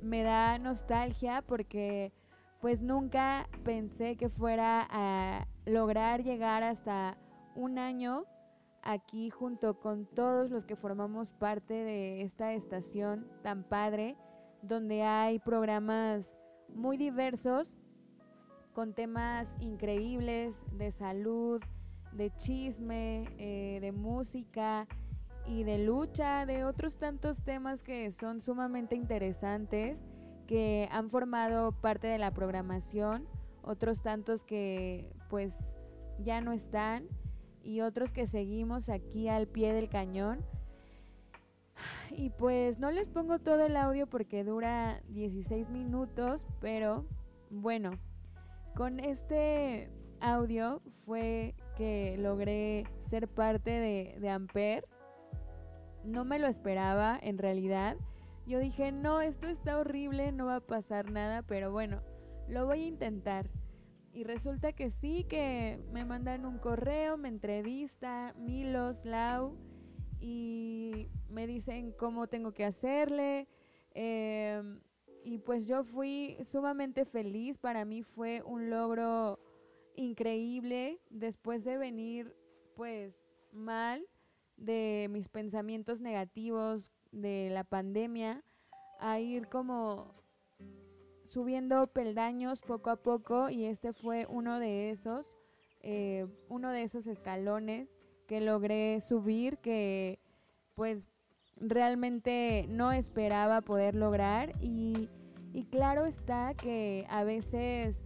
me 0.05 0.23
da 0.23 0.59
nostalgia 0.59 1.43
porque 1.43 2.13
pues 2.61 2.81
nunca 2.81 3.49
pensé 3.65 4.17
que 4.17 4.29
fuera 4.29 4.87
a 4.91 5.47
lograr 5.67 6.23
llegar 6.23 6.63
hasta 6.63 7.17
un 7.55 7.79
año 7.79 8.25
aquí 8.83 9.31
junto 9.31 9.81
con 9.81 10.07
todos 10.07 10.51
los 10.51 10.65
que 10.65 10.77
formamos 10.77 11.33
parte 11.33 11.75
de 11.75 12.23
esta 12.23 12.53
estación 12.53 13.27
tan 13.43 13.65
padre, 13.65 14.17
donde 14.63 15.03
hay 15.03 15.39
programas 15.39 16.37
muy 16.69 16.97
diversos, 16.97 17.73
con 18.75 18.93
temas 18.93 19.57
increíbles 19.61 20.65
de 20.73 20.91
salud, 20.91 21.63
de 22.13 22.31
chisme, 22.37 23.25
eh, 23.39 23.79
de 23.81 23.93
música 23.93 24.87
y 25.47 25.65
de 25.65 25.79
lucha, 25.79 26.47
de 26.47 26.65
otros 26.65 26.99
tantos 26.99 27.43
temas 27.43 27.83
que 27.83 28.11
son 28.11 28.41
sumamente 28.41 28.97
interesantes, 28.97 30.05
que 30.47 30.89
han 30.91 31.11
formado 31.11 31.73
parte 31.73 32.07
de 32.07 32.19
la 32.19 32.33
programación, 32.33 33.27
otros 33.63 34.03
tantos 34.03 34.45
que 34.45 35.11
pues 35.29 35.77
ya 36.19 36.41
no 36.41 36.53
están 36.53 37.09
y 37.63 37.81
otros 37.81 38.13
que 38.13 38.27
seguimos 38.27 38.89
aquí 38.89 39.29
al 39.29 39.47
pie 39.47 39.73
del 39.73 39.89
cañón. 39.89 40.45
Y 42.11 42.31
pues 42.31 42.79
no 42.79 42.91
les 42.91 43.09
pongo 43.09 43.39
todo 43.41 43.67
el 43.67 43.77
audio 43.77 44.07
porque 44.07 44.45
dura 44.45 45.01
16 45.09 45.71
minutos, 45.71 46.47
pero 46.61 47.07
bueno, 47.51 47.91
con 48.77 49.01
este 49.01 49.91
audio 50.21 50.81
fue 51.05 51.55
que 51.77 52.17
logré 52.19 52.85
ser 52.99 53.29
parte 53.29 53.71
de, 53.71 54.17
de 54.21 54.31
Amper. 54.31 54.87
No 56.05 56.25
me 56.25 56.39
lo 56.39 56.47
esperaba 56.47 57.19
en 57.23 57.39
realidad. 57.39 57.97
Yo 58.47 58.59
dije, 58.59 58.93
no, 58.93 59.21
esto 59.21 59.49
está 59.49 59.79
horrible, 59.79 60.33
no 60.33 60.47
va 60.47 60.57
a 60.57 60.61
pasar 60.61 61.11
nada, 61.11 61.43
pero 61.43 61.73
bueno, 61.73 62.03
lo 62.49 62.67
voy 62.67 62.83
a 62.83 62.87
intentar. 62.87 63.51
Y 64.13 64.25
resulta 64.25 64.73
que 64.73 64.91
sí, 64.91 65.25
que 65.25 65.83
me 65.93 66.05
mandan 66.05 66.45
un 66.45 66.59
correo, 66.59 67.17
me 67.17 67.29
entrevista 67.29 68.35
Milos, 68.37 69.05
Lau, 69.05 69.57
y 70.21 71.09
me 71.29 71.47
dicen 71.47 71.93
cómo 71.93 72.29
tengo 72.29 72.53
que 72.53 72.65
hacerle. 72.65 73.49
Em, 73.93 74.81
y 75.25 75.39
pues 75.39 75.67
yo 75.67 75.85
fui 75.85 76.37
sumamente 76.43 77.05
feliz, 77.05 77.57
para 77.57 77.85
mí 77.85 78.03
fue 78.03 78.43
un 78.43 78.69
logro 78.69 79.41
increíble 79.97 81.01
después 81.09 81.65
de 81.65 81.79
venir 81.79 82.37
pues 82.75 83.15
mal 83.53 84.05
de 84.57 85.09
mis 85.11 85.29
pensamientos 85.29 86.01
negativos 86.01 86.93
de 87.13 87.49
la 87.51 87.65
pandemia 87.65 88.43
a 89.01 89.21
ir 89.21 89.49
como 89.49 90.15
subiendo 91.25 91.87
peldaños 91.89 92.61
poco 92.61 92.91
a 92.91 92.97
poco 92.97 93.51
y 93.51 93.65
este 93.65 93.93
fue 93.93 94.27
uno 94.29 94.61
de 94.61 94.91
esos, 94.91 95.33
eh, 95.81 96.27
uno 96.49 96.71
de 96.71 96.83
esos 96.83 97.07
escalones 97.07 97.89
que 98.27 98.41
logré 98.41 99.01
subir 99.01 99.59
que 99.59 100.21
pues 100.75 101.11
realmente 101.61 102.67
no 102.69 102.93
esperaba 102.93 103.61
poder 103.61 103.95
lograr. 103.95 104.53
Y, 104.61 105.09
y 105.53 105.65
claro 105.65 106.05
está 106.05 106.55
que 106.55 107.07
a 107.09 107.25
veces 107.25 108.03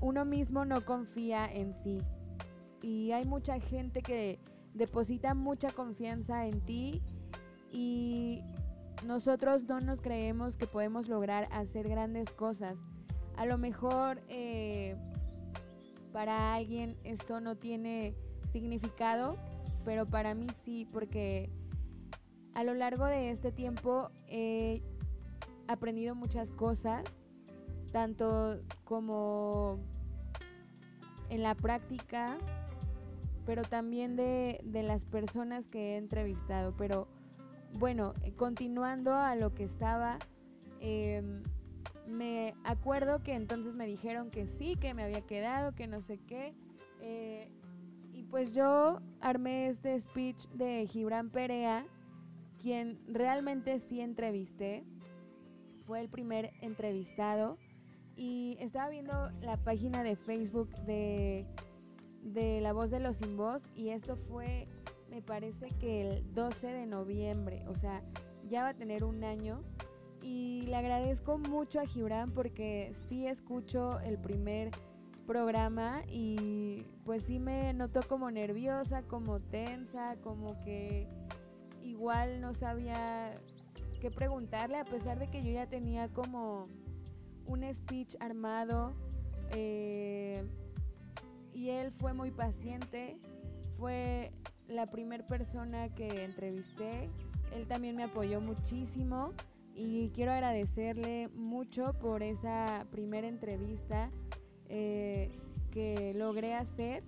uno 0.00 0.24
mismo 0.24 0.64
no 0.64 0.84
confía 0.84 1.46
en 1.46 1.74
sí. 1.74 1.98
Y 2.82 3.12
hay 3.12 3.24
mucha 3.24 3.60
gente 3.60 4.02
que 4.02 4.38
deposita 4.74 5.34
mucha 5.34 5.70
confianza 5.70 6.46
en 6.46 6.60
ti 6.60 7.02
y 7.70 8.42
nosotros 9.06 9.64
no 9.64 9.80
nos 9.80 10.00
creemos 10.00 10.56
que 10.56 10.66
podemos 10.66 11.08
lograr 11.08 11.48
hacer 11.52 11.88
grandes 11.88 12.30
cosas. 12.30 12.84
A 13.36 13.46
lo 13.46 13.58
mejor 13.58 14.22
eh, 14.28 14.96
para 16.12 16.54
alguien 16.54 16.96
esto 17.04 17.40
no 17.40 17.56
tiene 17.56 18.14
significado, 18.44 19.36
pero 19.84 20.06
para 20.06 20.34
mí 20.34 20.46
sí, 20.62 20.86
porque 20.92 21.50
a 22.54 22.64
lo 22.64 22.74
largo 22.74 23.06
de 23.06 23.30
este 23.30 23.50
tiempo 23.50 24.10
he 24.28 24.82
aprendido 25.68 26.14
muchas 26.14 26.50
cosas, 26.52 27.26
tanto 27.92 28.60
como 28.84 29.78
en 31.30 31.42
la 31.42 31.54
práctica, 31.54 32.36
pero 33.46 33.62
también 33.62 34.16
de, 34.16 34.60
de 34.64 34.82
las 34.82 35.04
personas 35.04 35.66
que 35.66 35.94
he 35.94 35.96
entrevistado. 35.96 36.74
Pero 36.76 37.08
bueno, 37.78 38.12
continuando 38.36 39.14
a 39.14 39.34
lo 39.36 39.54
que 39.54 39.64
estaba, 39.64 40.18
em, 40.80 41.42
me 42.06 42.54
acuerdo 42.64 43.22
que 43.22 43.34
entonces 43.34 43.74
me 43.74 43.86
dijeron 43.86 44.30
que 44.30 44.46
sí, 44.46 44.76
que 44.76 44.94
me 44.94 45.02
había 45.02 45.22
quedado, 45.22 45.74
que 45.74 45.86
no 45.86 46.00
sé 46.00 46.18
qué. 46.18 46.54
Eh, 47.00 47.48
y 48.12 48.24
pues 48.24 48.52
yo 48.52 49.00
armé 49.20 49.68
este 49.68 49.98
speech 49.98 50.46
de 50.48 50.86
Gibran 50.86 51.30
Perea, 51.30 51.86
quien 52.60 53.00
realmente 53.08 53.78
sí 53.78 54.00
entrevisté. 54.00 54.84
Fue 55.86 56.00
el 56.00 56.08
primer 56.08 56.52
entrevistado. 56.60 57.58
Y 58.14 58.56
estaba 58.60 58.90
viendo 58.90 59.30
la 59.40 59.56
página 59.56 60.02
de 60.02 60.16
Facebook 60.16 60.70
de, 60.84 61.46
de 62.22 62.60
La 62.60 62.72
Voz 62.72 62.90
de 62.90 63.00
los 63.00 63.18
Sin 63.18 63.36
Voz. 63.36 63.62
Y 63.74 63.90
esto 63.90 64.16
fue 64.16 64.68
me 65.12 65.20
parece 65.20 65.66
que 65.78 66.00
el 66.00 66.32
12 66.32 66.68
de 66.68 66.86
noviembre, 66.86 67.62
o 67.68 67.74
sea, 67.74 68.02
ya 68.48 68.62
va 68.62 68.70
a 68.70 68.74
tener 68.74 69.04
un 69.04 69.24
año. 69.24 69.62
Y 70.22 70.62
le 70.62 70.76
agradezco 70.76 71.36
mucho 71.36 71.80
a 71.80 71.84
Gibran 71.84 72.30
porque 72.30 72.94
sí 73.06 73.26
escucho 73.26 74.00
el 74.00 74.18
primer 74.18 74.70
programa 75.26 76.02
y 76.08 76.86
pues 77.04 77.24
sí 77.24 77.38
me 77.38 77.74
noto 77.74 78.00
como 78.08 78.30
nerviosa, 78.30 79.02
como 79.02 79.40
tensa, 79.40 80.16
como 80.22 80.58
que 80.60 81.08
igual 81.82 82.40
no 82.40 82.54
sabía 82.54 83.34
qué 84.00 84.10
preguntarle 84.10 84.78
a 84.78 84.84
pesar 84.84 85.18
de 85.18 85.28
que 85.28 85.42
yo 85.42 85.52
ya 85.52 85.66
tenía 85.66 86.08
como 86.08 86.68
un 87.46 87.74
speech 87.74 88.16
armado 88.20 88.94
eh, 89.50 90.42
y 91.52 91.70
él 91.70 91.92
fue 91.92 92.14
muy 92.14 92.30
paciente, 92.30 93.18
fue 93.78 94.32
la 94.68 94.86
primera 94.90 95.24
persona 95.26 95.94
que 95.94 96.24
entrevisté. 96.24 97.10
Él 97.54 97.66
también 97.66 97.96
me 97.96 98.04
apoyó 98.04 98.40
muchísimo 98.40 99.32
y 99.74 100.10
quiero 100.10 100.32
agradecerle 100.32 101.28
mucho 101.28 101.94
por 102.00 102.22
esa 102.22 102.86
primera 102.90 103.28
entrevista 103.28 104.10
eh, 104.68 105.30
que 105.70 106.14
logré 106.14 106.54
hacer 106.54 107.02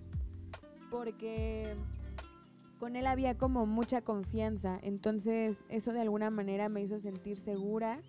porque 0.89 1.75
con 2.79 2.95
él 2.95 3.07
había 3.07 3.37
como 3.37 3.65
mucha 3.65 4.01
confianza, 4.01 4.79
entonces 4.81 5.63
eso 5.69 5.93
de 5.93 6.01
alguna 6.01 6.29
manera 6.29 6.69
me 6.69 6.81
hizo 6.81 6.99
sentir 6.99 7.37
segura 7.37 8.01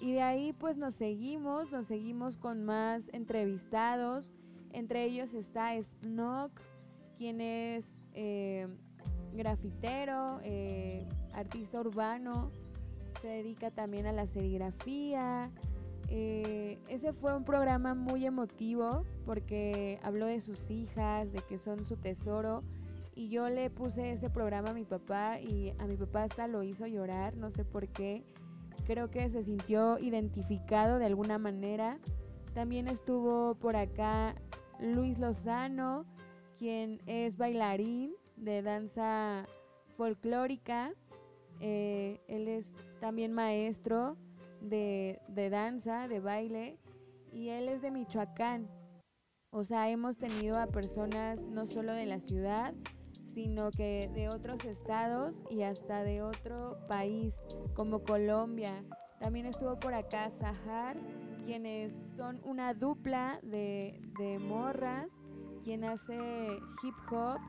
y 0.00 0.12
de 0.12 0.22
ahí 0.22 0.52
pues 0.52 0.76
nos 0.76 0.94
seguimos, 0.94 1.70
nos 1.70 1.86
seguimos 1.86 2.36
con 2.36 2.64
más 2.64 3.10
entrevistados, 3.12 4.32
entre 4.72 5.04
ellos 5.04 5.34
está 5.34 5.80
Snook, 5.80 6.52
quien 7.16 7.40
es 7.40 8.02
eh, 8.14 8.66
grafitero, 9.34 10.40
eh, 10.42 11.06
artista 11.32 11.80
urbano, 11.80 12.50
se 13.20 13.28
dedica 13.28 13.70
también 13.70 14.06
a 14.06 14.12
la 14.12 14.26
serigrafía. 14.26 15.50
Eh, 16.08 16.78
ese 16.88 17.12
fue 17.12 17.36
un 17.36 17.44
programa 17.44 17.94
muy 17.94 18.26
emotivo 18.26 19.04
porque 19.26 20.00
habló 20.02 20.26
de 20.26 20.40
sus 20.40 20.70
hijas, 20.70 21.32
de 21.32 21.40
que 21.40 21.58
son 21.58 21.84
su 21.84 21.96
tesoro. 21.96 22.62
Y 23.14 23.28
yo 23.28 23.48
le 23.48 23.70
puse 23.70 24.12
ese 24.12 24.30
programa 24.30 24.70
a 24.70 24.74
mi 24.74 24.84
papá 24.84 25.38
y 25.40 25.74
a 25.78 25.86
mi 25.86 25.96
papá 25.96 26.24
hasta 26.24 26.48
lo 26.48 26.62
hizo 26.62 26.86
llorar, 26.86 27.36
no 27.36 27.50
sé 27.50 27.64
por 27.64 27.88
qué. 27.88 28.24
Creo 28.86 29.10
que 29.10 29.28
se 29.28 29.42
sintió 29.42 29.98
identificado 29.98 30.98
de 30.98 31.06
alguna 31.06 31.38
manera. 31.38 31.98
También 32.54 32.88
estuvo 32.88 33.54
por 33.56 33.76
acá 33.76 34.34
Luis 34.80 35.18
Lozano, 35.18 36.06
quien 36.58 37.00
es 37.06 37.36
bailarín 37.36 38.14
de 38.36 38.62
danza 38.62 39.46
folclórica. 39.96 40.92
Eh, 41.60 42.20
él 42.28 42.48
es 42.48 42.72
también 43.00 43.32
maestro 43.32 44.16
de, 44.60 45.20
de, 45.28 45.50
danza, 45.50 46.08
de 46.08 46.20
baile, 46.20 46.78
y 47.32 47.48
él 47.48 47.68
es 47.68 47.82
de 47.82 47.90
Michoacán. 47.90 48.68
O 49.50 49.64
sea, 49.64 49.90
hemos 49.90 50.18
tenido 50.18 50.58
a 50.58 50.66
personas 50.68 51.46
no 51.46 51.66
solo 51.66 51.92
de 51.92 52.06
la 52.06 52.20
ciudad, 52.20 52.72
sino 53.24 53.70
que 53.70 54.10
de 54.14 54.28
otros 54.28 54.64
estados 54.64 55.42
y 55.50 55.62
hasta 55.62 56.02
de 56.02 56.22
otro 56.22 56.78
país, 56.88 57.42
como 57.74 58.02
Colombia. 58.02 58.84
También 59.18 59.46
estuvo 59.46 59.78
por 59.78 59.94
acá 59.94 60.30
Sahar, 60.30 60.96
quienes 61.50 61.92
son 62.16 62.40
una 62.44 62.74
dupla 62.74 63.40
de, 63.42 64.00
de 64.20 64.38
morras 64.38 65.18
quien 65.64 65.82
hace 65.82 66.14
hip 66.80 66.94
hop 67.10 67.40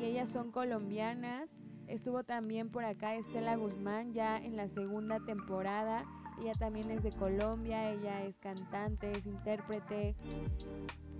y 0.00 0.04
ellas 0.04 0.30
son 0.30 0.50
colombianas. 0.50 1.62
Estuvo 1.86 2.24
también 2.24 2.70
por 2.70 2.86
acá 2.86 3.16
Estela 3.16 3.56
Guzmán 3.56 4.14
ya 4.14 4.38
en 4.38 4.56
la 4.56 4.66
segunda 4.66 5.20
temporada 5.20 6.06
Ella 6.40 6.54
también 6.54 6.90
es 6.90 7.02
de 7.02 7.12
Colombia, 7.12 7.90
ella 7.90 8.22
es 8.22 8.38
cantante, 8.38 9.12
es 9.12 9.26
intérprete 9.26 10.16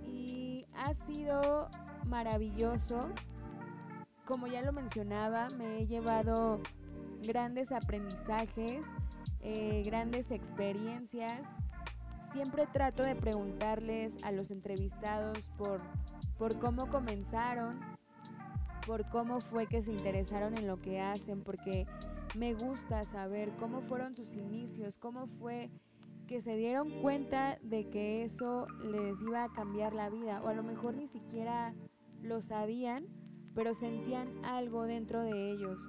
y 0.07 0.65
ha 0.73 0.95
sido 0.95 1.69
maravilloso. 2.07 3.07
Como 4.25 4.47
ya 4.47 4.63
lo 4.63 4.73
mencionaba, 4.73 5.49
me 5.51 5.77
he 5.77 5.85
llevado 5.85 6.59
grandes 7.21 7.71
aprendizajes, 7.71 8.87
eh, 9.41 9.83
grandes 9.85 10.31
experiencias. 10.31 11.64
Siempre 12.35 12.67
trato 12.67 13.01
de 13.01 13.15
preguntarles 13.15 14.17
a 14.21 14.33
los 14.33 14.51
entrevistados 14.51 15.47
por, 15.57 15.79
por 16.37 16.59
cómo 16.59 16.89
comenzaron, 16.89 17.79
por 18.85 19.07
cómo 19.07 19.39
fue 19.39 19.67
que 19.67 19.81
se 19.81 19.93
interesaron 19.93 20.57
en 20.57 20.67
lo 20.67 20.81
que 20.81 20.99
hacen, 20.99 21.45
porque 21.45 21.87
me 22.35 22.53
gusta 22.53 23.05
saber 23.05 23.53
cómo 23.57 23.79
fueron 23.83 24.17
sus 24.17 24.35
inicios, 24.35 24.99
cómo 24.99 25.27
fue 25.27 25.69
que 26.27 26.41
se 26.41 26.57
dieron 26.57 27.01
cuenta 27.01 27.57
de 27.61 27.89
que 27.89 28.25
eso 28.25 28.67
les 28.83 29.21
iba 29.21 29.45
a 29.45 29.53
cambiar 29.53 29.93
la 29.93 30.09
vida, 30.09 30.41
o 30.43 30.49
a 30.49 30.53
lo 30.53 30.61
mejor 30.61 30.95
ni 30.95 31.07
siquiera 31.07 31.73
lo 32.21 32.41
sabían, 32.41 33.07
pero 33.53 33.73
sentían 33.73 34.43
algo 34.43 34.83
dentro 34.83 35.21
de 35.21 35.51
ellos. 35.51 35.79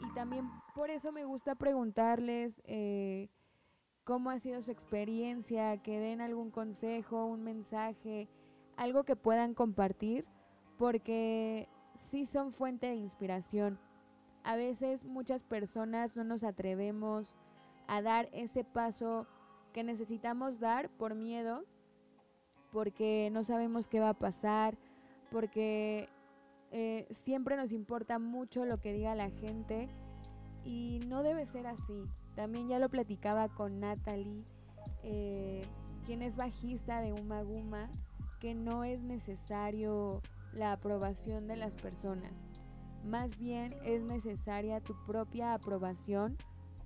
Y 0.00 0.12
también 0.14 0.50
por 0.74 0.90
eso 0.90 1.12
me 1.12 1.24
gusta 1.24 1.54
preguntarles 1.54 2.60
eh, 2.64 3.28
cómo 4.06 4.30
ha 4.30 4.38
sido 4.38 4.62
su 4.62 4.70
experiencia, 4.70 5.76
que 5.78 5.98
den 5.98 6.20
algún 6.20 6.52
consejo, 6.52 7.26
un 7.26 7.42
mensaje, 7.42 8.28
algo 8.76 9.02
que 9.02 9.16
puedan 9.16 9.52
compartir, 9.52 10.24
porque 10.78 11.68
sí 11.96 12.24
son 12.24 12.52
fuente 12.52 12.86
de 12.86 12.94
inspiración. 12.94 13.80
A 14.44 14.54
veces 14.54 15.04
muchas 15.04 15.42
personas 15.42 16.16
no 16.16 16.22
nos 16.22 16.44
atrevemos 16.44 17.34
a 17.88 18.00
dar 18.00 18.28
ese 18.32 18.62
paso 18.62 19.26
que 19.72 19.82
necesitamos 19.82 20.60
dar 20.60 20.88
por 20.88 21.16
miedo, 21.16 21.64
porque 22.70 23.28
no 23.32 23.42
sabemos 23.42 23.88
qué 23.88 23.98
va 23.98 24.10
a 24.10 24.18
pasar, 24.18 24.78
porque 25.32 26.08
eh, 26.70 27.08
siempre 27.10 27.56
nos 27.56 27.72
importa 27.72 28.20
mucho 28.20 28.66
lo 28.66 28.80
que 28.80 28.92
diga 28.92 29.16
la 29.16 29.30
gente 29.30 29.88
y 30.64 31.00
no 31.08 31.24
debe 31.24 31.44
ser 31.44 31.66
así. 31.66 32.04
También 32.36 32.68
ya 32.68 32.78
lo 32.78 32.90
platicaba 32.90 33.48
con 33.48 33.80
Natalie, 33.80 34.44
eh, 35.02 35.66
quien 36.04 36.22
es 36.22 36.36
bajista 36.36 37.00
de 37.00 37.12
Uma 37.12 37.42
Guma, 37.42 37.90
que 38.38 38.54
no 38.54 38.84
es 38.84 39.02
necesario 39.02 40.22
la 40.52 40.72
aprobación 40.72 41.48
de 41.48 41.56
las 41.56 41.74
personas. 41.74 42.44
Más 43.04 43.38
bien 43.38 43.74
es 43.84 44.02
necesaria 44.02 44.80
tu 44.80 44.94
propia 45.06 45.54
aprobación 45.54 46.36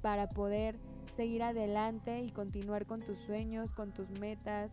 para 0.00 0.28
poder 0.28 0.78
seguir 1.12 1.42
adelante 1.42 2.22
y 2.22 2.30
continuar 2.30 2.86
con 2.86 3.00
tus 3.02 3.18
sueños, 3.18 3.72
con 3.72 3.92
tus 3.92 4.08
metas, 4.10 4.72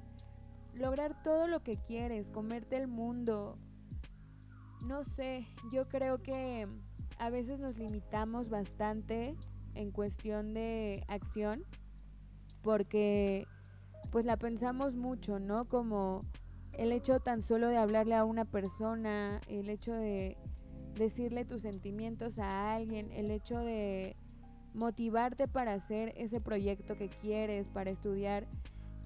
lograr 0.76 1.24
todo 1.24 1.48
lo 1.48 1.64
que 1.64 1.78
quieres, 1.78 2.30
comerte 2.30 2.78
el 2.78 2.88
mundo. 2.88 3.58
No 4.82 5.04
sé, 5.04 5.48
yo 5.72 5.88
creo 5.88 6.22
que 6.22 6.68
a 7.18 7.30
veces 7.32 7.60
nos 7.60 7.78
limitamos 7.78 8.50
bastante 8.50 9.36
en 9.78 9.92
cuestión 9.92 10.54
de 10.54 11.04
acción 11.08 11.64
porque 12.62 13.48
pues 14.12 14.26
la 14.26 14.38
pensamos 14.38 14.94
mucho, 14.94 15.40
¿no? 15.40 15.66
Como 15.66 16.26
el 16.74 16.92
hecho 16.92 17.20
tan 17.20 17.42
solo 17.42 17.70
de 17.70 17.78
hablarle 17.78 18.16
a 18.16 18.26
una 18.26 18.46
persona, 18.46 19.42
el 19.48 19.70
hecho 19.70 19.94
de 19.94 20.38
decirle 20.96 21.46
tus 21.46 21.62
sentimientos 21.64 22.40
a 22.40 22.76
alguien, 22.76 23.12
el 23.12 23.32
hecho 23.32 23.60
de 23.60 24.16
motivarte 24.74 25.48
para 25.48 25.74
hacer 25.74 26.14
ese 26.18 26.42
proyecto 26.42 26.98
que 26.98 27.10
quieres, 27.10 27.68
para 27.68 27.90
estudiar 27.90 28.48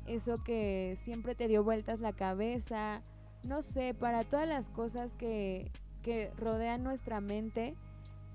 eso 0.06 0.44
que 0.44 0.96
siempre 0.98 1.36
te 1.36 1.48
dio 1.48 1.64
vueltas 1.64 2.00
la 2.00 2.14
cabeza, 2.14 3.04
no 3.44 3.62
sé, 3.62 3.94
para 3.94 4.24
todas 4.24 4.48
las 4.48 4.70
cosas 4.70 5.16
que, 5.16 5.72
que 6.02 6.32
rodean 6.38 6.84
nuestra 6.84 7.22
mente 7.22 7.76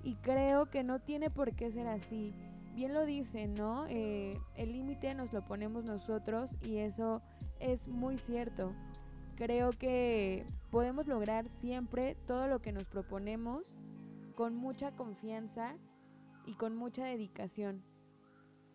y 0.07 0.15
creo 0.15 0.69
que 0.69 0.85
no 0.85 0.99
tiene 0.99 1.29
por 1.29 1.53
qué 1.53 1.69
ser 1.69 1.85
así. 1.85 2.33
Bien 2.73 2.93
lo 2.93 3.05
dice, 3.05 3.45
¿no? 3.45 3.85
Eh, 3.87 4.39
el 4.55 4.71
límite 4.71 5.13
nos 5.13 5.33
lo 5.33 5.43
ponemos 5.43 5.83
nosotros 5.83 6.55
y 6.61 6.77
eso 6.77 7.21
es 7.59 7.89
muy 7.89 8.17
cierto. 8.17 8.71
Creo 9.35 9.73
que 9.73 10.47
podemos 10.71 11.07
lograr 11.07 11.49
siempre 11.49 12.15
todo 12.25 12.47
lo 12.47 12.61
que 12.61 12.71
nos 12.71 12.85
proponemos 12.85 13.65
con 14.37 14.55
mucha 14.55 14.95
confianza 14.95 15.75
y 16.45 16.53
con 16.53 16.73
mucha 16.73 17.03
dedicación. 17.03 17.83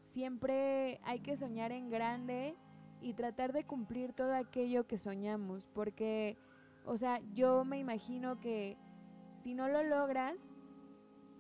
Siempre 0.01 1.01
hay 1.03 1.21
que 1.21 1.35
soñar 1.35 1.73
en 1.73 1.89
grande 1.89 2.57
y 3.01 3.15
tratar 3.15 3.55
de 3.55 3.65
cumplir 3.65 4.13
todo 4.13 4.35
aquello 4.35 4.87
que 4.87 4.99
soñamos, 4.99 5.65
porque, 5.73 6.37
o 6.85 6.99
sea, 6.99 7.23
yo 7.33 7.65
me 7.65 7.79
imagino 7.79 8.39
que 8.39 8.77
si 9.35 9.55
no 9.55 9.69
lo 9.69 9.83
logras, 9.83 10.47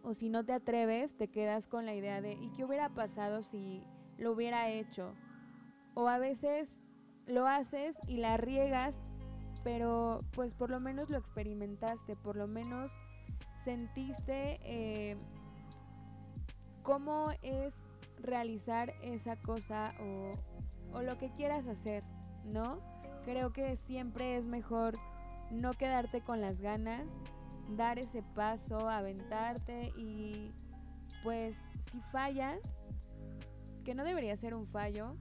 o 0.02 0.14
si 0.14 0.28
no 0.28 0.44
te 0.44 0.52
atreves, 0.52 1.16
te 1.16 1.28
quedas 1.28 1.68
con 1.68 1.86
la 1.86 1.94
idea 1.94 2.20
de 2.20 2.32
¿y 2.32 2.50
qué 2.56 2.64
hubiera 2.64 2.88
pasado 2.88 3.42
si 3.42 3.86
lo 4.18 4.32
hubiera 4.32 4.68
hecho? 4.68 5.14
O 5.94 6.08
a 6.08 6.18
veces 6.18 6.80
lo 7.26 7.46
haces 7.46 7.98
y 8.06 8.16
la 8.16 8.36
riegas, 8.36 9.00
pero 9.62 10.24
pues 10.32 10.54
por 10.54 10.70
lo 10.70 10.80
menos 10.80 11.08
lo 11.08 11.18
experimentaste, 11.18 12.16
por 12.16 12.36
lo 12.36 12.46
menos 12.46 12.92
sentiste 13.54 14.58
eh, 14.62 15.16
cómo 16.82 17.30
es 17.42 17.88
realizar 18.18 18.92
esa 19.02 19.36
cosa 19.36 19.94
o, 20.00 20.34
o 20.92 21.02
lo 21.02 21.18
que 21.18 21.30
quieras 21.30 21.68
hacer, 21.68 22.02
¿no? 22.44 22.80
Creo 23.24 23.52
que 23.52 23.76
siempre 23.76 24.36
es 24.36 24.48
mejor 24.48 24.98
no 25.52 25.74
quedarte 25.74 26.22
con 26.22 26.40
las 26.40 26.60
ganas 26.60 27.22
dar 27.68 27.98
ese 27.98 28.22
paso, 28.22 28.88
aventarte 28.88 29.92
y 29.96 30.52
pues 31.22 31.56
si 31.90 32.00
fallas, 32.12 32.60
que 33.84 33.94
no 33.94 34.04
debería 34.04 34.36
ser 34.36 34.54
un 34.54 34.66
fallo, 34.66 35.16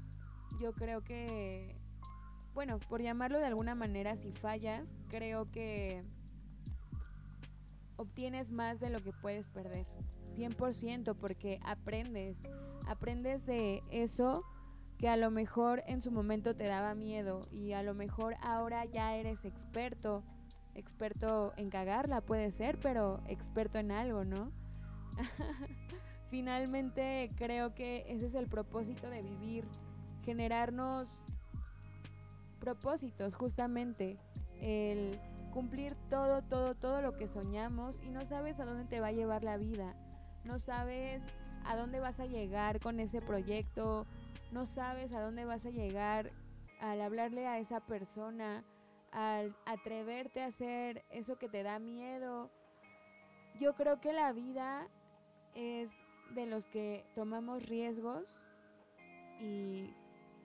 yo 0.59 0.73
creo 0.73 1.01
que, 1.03 1.75
bueno, 2.53 2.79
por 2.79 3.01
llamarlo 3.01 3.39
de 3.39 3.45
alguna 3.45 3.75
manera, 3.75 4.17
si 4.17 4.31
fallas, 4.31 4.99
creo 5.07 5.49
que 5.51 6.03
obtienes 7.95 8.51
más 8.51 8.79
de 8.79 8.89
lo 8.89 9.01
que 9.01 9.13
puedes 9.13 9.47
perder. 9.47 9.85
100% 10.31 11.15
porque 11.15 11.59
aprendes, 11.63 12.41
aprendes 12.87 13.45
de 13.45 13.83
eso 13.91 14.43
que 14.97 15.09
a 15.09 15.17
lo 15.17 15.31
mejor 15.31 15.83
en 15.87 16.01
su 16.01 16.11
momento 16.11 16.55
te 16.55 16.65
daba 16.65 16.95
miedo 16.95 17.47
y 17.51 17.73
a 17.73 17.83
lo 17.83 17.93
mejor 17.93 18.35
ahora 18.41 18.85
ya 18.85 19.15
eres 19.15 19.45
experto 19.45 20.23
experto 20.75 21.53
en 21.57 21.69
cagarla, 21.69 22.21
puede 22.21 22.51
ser, 22.51 22.79
pero 22.79 23.21
experto 23.27 23.77
en 23.77 23.91
algo, 23.91 24.23
¿no? 24.25 24.51
Finalmente 26.29 27.31
creo 27.35 27.73
que 27.75 28.05
ese 28.07 28.25
es 28.25 28.35
el 28.35 28.47
propósito 28.47 29.09
de 29.09 29.21
vivir, 29.21 29.65
generarnos 30.23 31.09
propósitos, 32.59 33.35
justamente, 33.35 34.17
el 34.61 35.19
cumplir 35.51 35.95
todo, 36.09 36.41
todo, 36.41 36.75
todo 36.75 37.01
lo 37.01 37.17
que 37.17 37.27
soñamos 37.27 38.01
y 38.03 38.09
no 38.09 38.25
sabes 38.25 38.59
a 38.59 38.65
dónde 38.65 38.85
te 38.85 39.01
va 39.01 39.07
a 39.07 39.11
llevar 39.11 39.43
la 39.43 39.57
vida, 39.57 39.95
no 40.45 40.59
sabes 40.59 41.23
a 41.65 41.75
dónde 41.75 41.99
vas 41.99 42.19
a 42.19 42.25
llegar 42.25 42.79
con 42.79 42.99
ese 42.99 43.21
proyecto, 43.21 44.05
no 44.51 44.65
sabes 44.65 45.13
a 45.13 45.21
dónde 45.21 45.45
vas 45.45 45.65
a 45.65 45.69
llegar 45.69 46.31
al 46.79 47.01
hablarle 47.01 47.47
a 47.47 47.59
esa 47.59 47.81
persona, 47.81 48.63
al 49.11 49.55
atreverte 49.65 50.41
a 50.41 50.47
hacer 50.47 51.03
eso 51.09 51.37
que 51.37 51.49
te 51.49 51.63
da 51.63 51.79
miedo. 51.79 52.49
Yo 53.59 53.75
creo 53.75 53.99
que 53.99 54.13
la 54.13 54.31
vida 54.31 54.87
es 55.53 55.91
de 56.33 56.45
los 56.45 56.67
que 56.67 57.05
tomamos 57.13 57.67
riesgos 57.67 58.33
y 59.39 59.93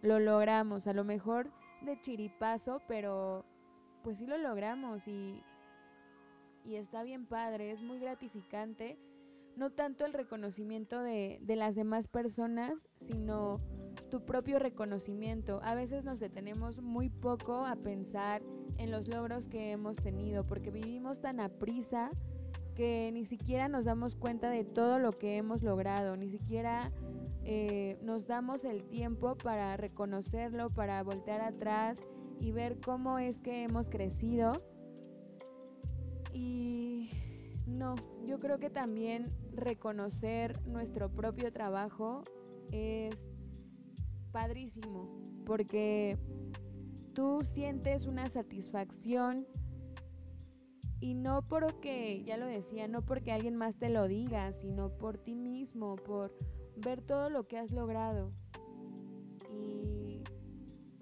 lo 0.02 0.18
logramos, 0.18 0.87
a 0.87 0.92
lo 0.92 1.05
mejor 1.05 1.50
de 1.83 2.00
chiripazo, 2.00 2.81
pero 2.88 3.44
pues 4.02 4.18
sí 4.18 4.26
lo 4.26 4.38
logramos 4.38 5.07
y, 5.07 5.42
y 6.64 6.76
está 6.76 7.02
bien 7.02 7.26
padre, 7.26 7.70
es 7.70 7.83
muy 7.83 7.98
gratificante, 7.98 8.98
no 9.57 9.70
tanto 9.70 10.05
el 10.05 10.12
reconocimiento 10.12 11.02
de, 11.02 11.38
de 11.42 11.57
las 11.57 11.74
demás 11.74 12.09
personas, 12.09 12.88
sino 13.00 13.61
tu 14.09 14.25
propio 14.25 14.59
reconocimiento. 14.59 15.61
A 15.62 15.75
veces 15.75 16.05
nos 16.05 16.21
detenemos 16.21 16.81
muy 16.81 17.11
poco 17.11 17.64
a 17.64 17.77
pensar 17.77 18.42
en 18.79 18.90
los 18.90 19.09
logros 19.09 19.49
que 19.49 19.73
hemos 19.73 19.97
tenido 19.97 20.47
porque 20.47 20.71
vivimos 20.71 21.21
tan 21.21 21.40
a 21.40 21.49
prisa 21.49 22.11
que 22.75 23.11
ni 23.12 23.25
siquiera 23.25 23.69
nos 23.69 23.87
damos 23.87 24.14
cuenta 24.14 24.51
de 24.51 24.64
todo 24.64 24.99
lo 24.99 25.12
que 25.12 25.38
hemos 25.38 25.62
logrado, 25.62 26.16
ni 26.16 26.29
siquiera 26.29 26.92
eh, 27.42 27.97
nos 28.03 28.27
damos 28.27 28.64
el 28.64 28.85
tiempo 28.85 29.37
para 29.37 29.77
reconocerlo, 29.77 30.69
para 30.71 31.03
voltear 31.03 31.40
atrás 31.40 32.07
y 32.38 32.53
ver 32.53 32.79
cómo 32.81 33.19
es 33.19 33.40
que 33.40 33.62
hemos 33.62 33.88
crecido. 33.88 34.62
Y 36.35 37.11
no, 37.66 37.95
yo 38.27 38.40
creo 38.40 38.59
que 38.59 38.69
también 38.69 39.33
reconocer 39.53 40.61
nuestro 40.66 41.09
propio 41.09 41.51
trabajo 41.51 42.23
es 42.73 43.31
padrísimo, 44.37 45.09
porque 45.46 46.18
tú 47.14 47.40
sientes 47.42 48.05
una 48.07 48.29
satisfacción 48.29 49.46
y 51.01 51.14
no 51.14 51.40
porque, 51.49 52.22
ya 52.22 52.37
lo 52.37 52.44
decía, 52.44 52.87
no 52.87 53.01
porque 53.01 53.33
alguien 53.33 53.57
más 53.57 53.79
te 53.79 53.88
lo 53.88 54.07
diga, 54.07 54.53
sino 54.53 54.90
por 54.90 55.16
ti 55.16 55.37
mismo, 55.37 55.96
por 55.96 56.37
ver 56.77 57.01
todo 57.01 57.31
lo 57.31 57.49
que 57.49 57.57
has 57.57 57.72
logrado. 57.72 58.29
Y 59.51 60.22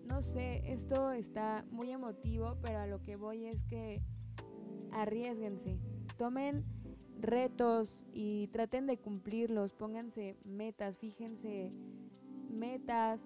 no 0.08 0.22
sé, 0.22 0.62
esto 0.72 1.10
está 1.10 1.66
muy 1.72 1.90
emotivo, 1.90 2.58
pero 2.62 2.78
a 2.78 2.86
lo 2.86 3.02
que 3.02 3.16
voy 3.16 3.46
es 3.46 3.64
que 3.64 4.00
arriesguense, 4.92 5.80
tomen 6.18 6.64
retos 7.18 8.06
y 8.12 8.46
traten 8.52 8.86
de 8.86 8.96
cumplirlos, 8.96 9.74
pónganse 9.74 10.36
metas, 10.44 10.98
fíjense 10.98 11.72
metas 12.54 13.20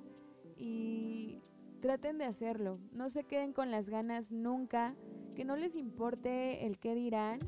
y 0.57 1.43
traten 1.81 2.19
de 2.19 2.25
hacerlo. 2.25 2.79
No 2.93 3.11
se 3.11 3.25
queden 3.25 3.53
con 3.53 3.71
las 3.71 3.89
ganas 3.89 4.33
nunca, 4.33 4.95
que 5.35 5.45
no 5.45 5.57
les 5.57 5.77
importe 5.77 6.67
el 6.67 6.79
qué 6.79 6.95
dirán 6.95 7.39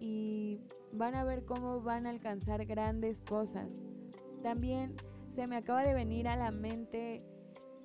y 0.00 0.60
van 0.92 1.14
a 1.14 1.24
ver 1.24 1.44
cómo 1.44 1.80
van 1.80 2.06
a 2.06 2.10
alcanzar 2.10 2.64
grandes 2.64 3.20
cosas. 3.20 3.80
También 4.42 4.94
se 5.30 5.46
me 5.46 5.56
acaba 5.56 5.82
de 5.82 5.94
venir 5.94 6.28
a 6.28 6.36
la 6.36 6.50
mente 6.50 7.22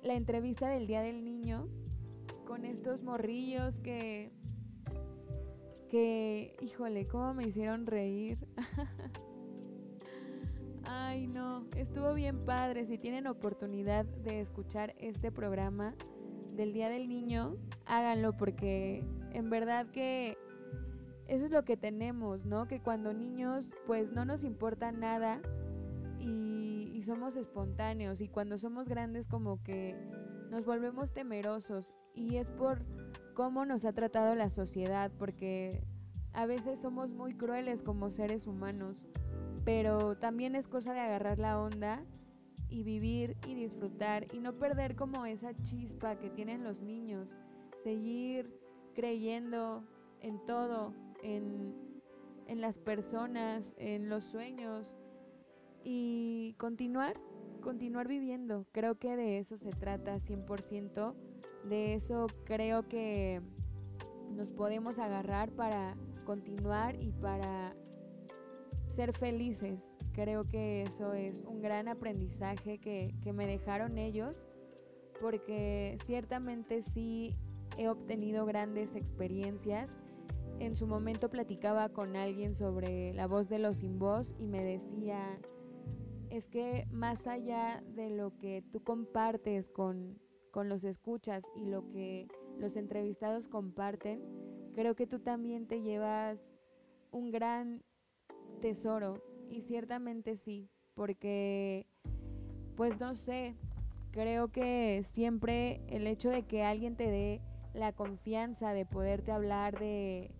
la 0.02 0.14
entrevista 0.14 0.68
del 0.68 0.86
Día 0.86 1.02
del 1.02 1.24
Niño 1.24 1.68
con 2.46 2.64
estos 2.64 3.02
morrillos 3.02 3.80
que 3.80 4.32
que, 5.92 6.56
híjole, 6.62 7.06
cómo 7.06 7.34
me 7.34 7.46
hicieron 7.46 7.86
reír. 7.86 8.38
Ay, 10.94 11.26
no, 11.26 11.64
estuvo 11.74 12.12
bien 12.12 12.44
padre. 12.44 12.84
Si 12.84 12.98
tienen 12.98 13.26
oportunidad 13.26 14.04
de 14.04 14.40
escuchar 14.40 14.94
este 14.98 15.32
programa 15.32 15.94
del 16.54 16.74
Día 16.74 16.90
del 16.90 17.08
Niño, 17.08 17.56
háganlo 17.86 18.36
porque 18.36 19.02
en 19.32 19.48
verdad 19.48 19.86
que 19.86 20.36
eso 21.28 21.46
es 21.46 21.50
lo 21.50 21.64
que 21.64 21.78
tenemos, 21.78 22.44
¿no? 22.44 22.68
Que 22.68 22.82
cuando 22.82 23.14
niños 23.14 23.72
pues 23.86 24.12
no 24.12 24.26
nos 24.26 24.44
importa 24.44 24.92
nada 24.92 25.40
y, 26.18 27.00
somos 27.02 27.36
espontáneos 27.36 28.20
y 28.20 28.28
cuando 28.28 28.58
somos 28.58 28.88
grandes 28.88 29.26
como 29.26 29.60
que 29.64 29.96
nos 30.50 30.64
volvemos 30.64 31.12
temerosos 31.12 31.92
y 32.14 32.36
es 32.36 32.48
por 32.48 32.84
cómo 33.34 33.64
nos 33.64 33.84
ha 33.86 33.92
tratado 33.92 34.36
la 34.36 34.48
sociedad, 34.48 35.10
porque 35.18 35.82
a 36.32 36.46
veces 36.46 36.80
somos 36.80 37.10
muy 37.10 37.34
crueles 37.34 37.82
como 37.82 38.12
seres 38.12 38.46
humanos, 38.46 39.04
pero 39.64 40.16
también 40.16 40.56
es 40.56 40.68
cosa 40.68 40.92
de 40.92 41.00
agarrar 41.00 41.38
la 41.38 41.60
onda 41.60 42.04
y 42.68 42.82
vivir 42.82 43.36
y 43.46 43.54
disfrutar 43.54 44.26
y 44.32 44.40
no 44.40 44.54
perder 44.58 44.96
como 44.96 45.26
esa 45.26 45.54
chispa 45.54 46.18
que 46.18 46.30
tienen 46.30 46.64
los 46.64 46.82
niños, 46.82 47.36
seguir 47.74 48.58
creyendo 48.94 49.84
en 50.20 50.44
todo, 50.46 50.94
en, 51.22 51.74
en 52.46 52.60
las 52.60 52.78
personas, 52.78 53.74
en 53.78 54.08
los 54.08 54.24
sueños 54.24 54.96
y 55.84 56.54
continuar, 56.58 57.20
continuar 57.60 58.08
viviendo. 58.08 58.66
Creo 58.72 58.98
que 58.98 59.16
de 59.16 59.38
eso 59.38 59.56
se 59.56 59.70
trata 59.70 60.16
100%. 60.16 61.14
De 61.68 61.94
eso 61.94 62.26
creo 62.44 62.88
que 62.88 63.40
nos 64.30 64.50
podemos 64.50 64.98
agarrar 64.98 65.50
para 65.52 65.96
continuar 66.24 66.96
y 67.00 67.12
para 67.12 67.74
ser 68.92 69.12
felices. 69.12 69.90
Creo 70.12 70.46
que 70.46 70.82
eso 70.82 71.14
es 71.14 71.42
un 71.46 71.62
gran 71.62 71.88
aprendizaje 71.88 72.78
que, 72.78 73.14
que 73.22 73.32
me 73.32 73.46
dejaron 73.46 73.98
ellos, 73.98 74.48
porque 75.20 75.96
ciertamente 76.04 76.82
sí 76.82 77.34
he 77.78 77.88
obtenido 77.88 78.44
grandes 78.44 78.94
experiencias. 78.94 79.96
En 80.58 80.76
su 80.76 80.86
momento 80.86 81.30
platicaba 81.30 81.88
con 81.88 82.16
alguien 82.16 82.54
sobre 82.54 83.14
la 83.14 83.26
voz 83.26 83.48
de 83.48 83.58
los 83.58 83.78
sin 83.78 83.98
voz 83.98 84.34
y 84.38 84.46
me 84.46 84.62
decía, 84.62 85.40
es 86.30 86.48
que 86.48 86.86
más 86.90 87.26
allá 87.26 87.82
de 87.94 88.10
lo 88.10 88.36
que 88.38 88.62
tú 88.72 88.84
compartes 88.84 89.68
con, 89.68 90.18
con 90.50 90.68
los 90.68 90.84
escuchas 90.84 91.42
y 91.56 91.64
lo 91.64 91.88
que 91.88 92.28
los 92.58 92.76
entrevistados 92.76 93.48
comparten, 93.48 94.22
creo 94.74 94.94
que 94.94 95.06
tú 95.06 95.18
también 95.18 95.66
te 95.66 95.82
llevas 95.82 96.46
un 97.10 97.30
gran 97.30 97.82
tesoro 98.62 99.22
y 99.50 99.60
ciertamente 99.60 100.36
sí, 100.36 100.70
porque 100.94 101.86
pues 102.76 102.98
no 103.00 103.14
sé, 103.14 103.54
creo 104.12 104.48
que 104.48 105.02
siempre 105.04 105.82
el 105.88 106.06
hecho 106.06 106.30
de 106.30 106.44
que 106.44 106.64
alguien 106.64 106.96
te 106.96 107.10
dé 107.10 107.42
la 107.74 107.92
confianza 107.92 108.72
de 108.72 108.86
poderte 108.86 109.32
hablar 109.32 109.78
de 109.78 110.30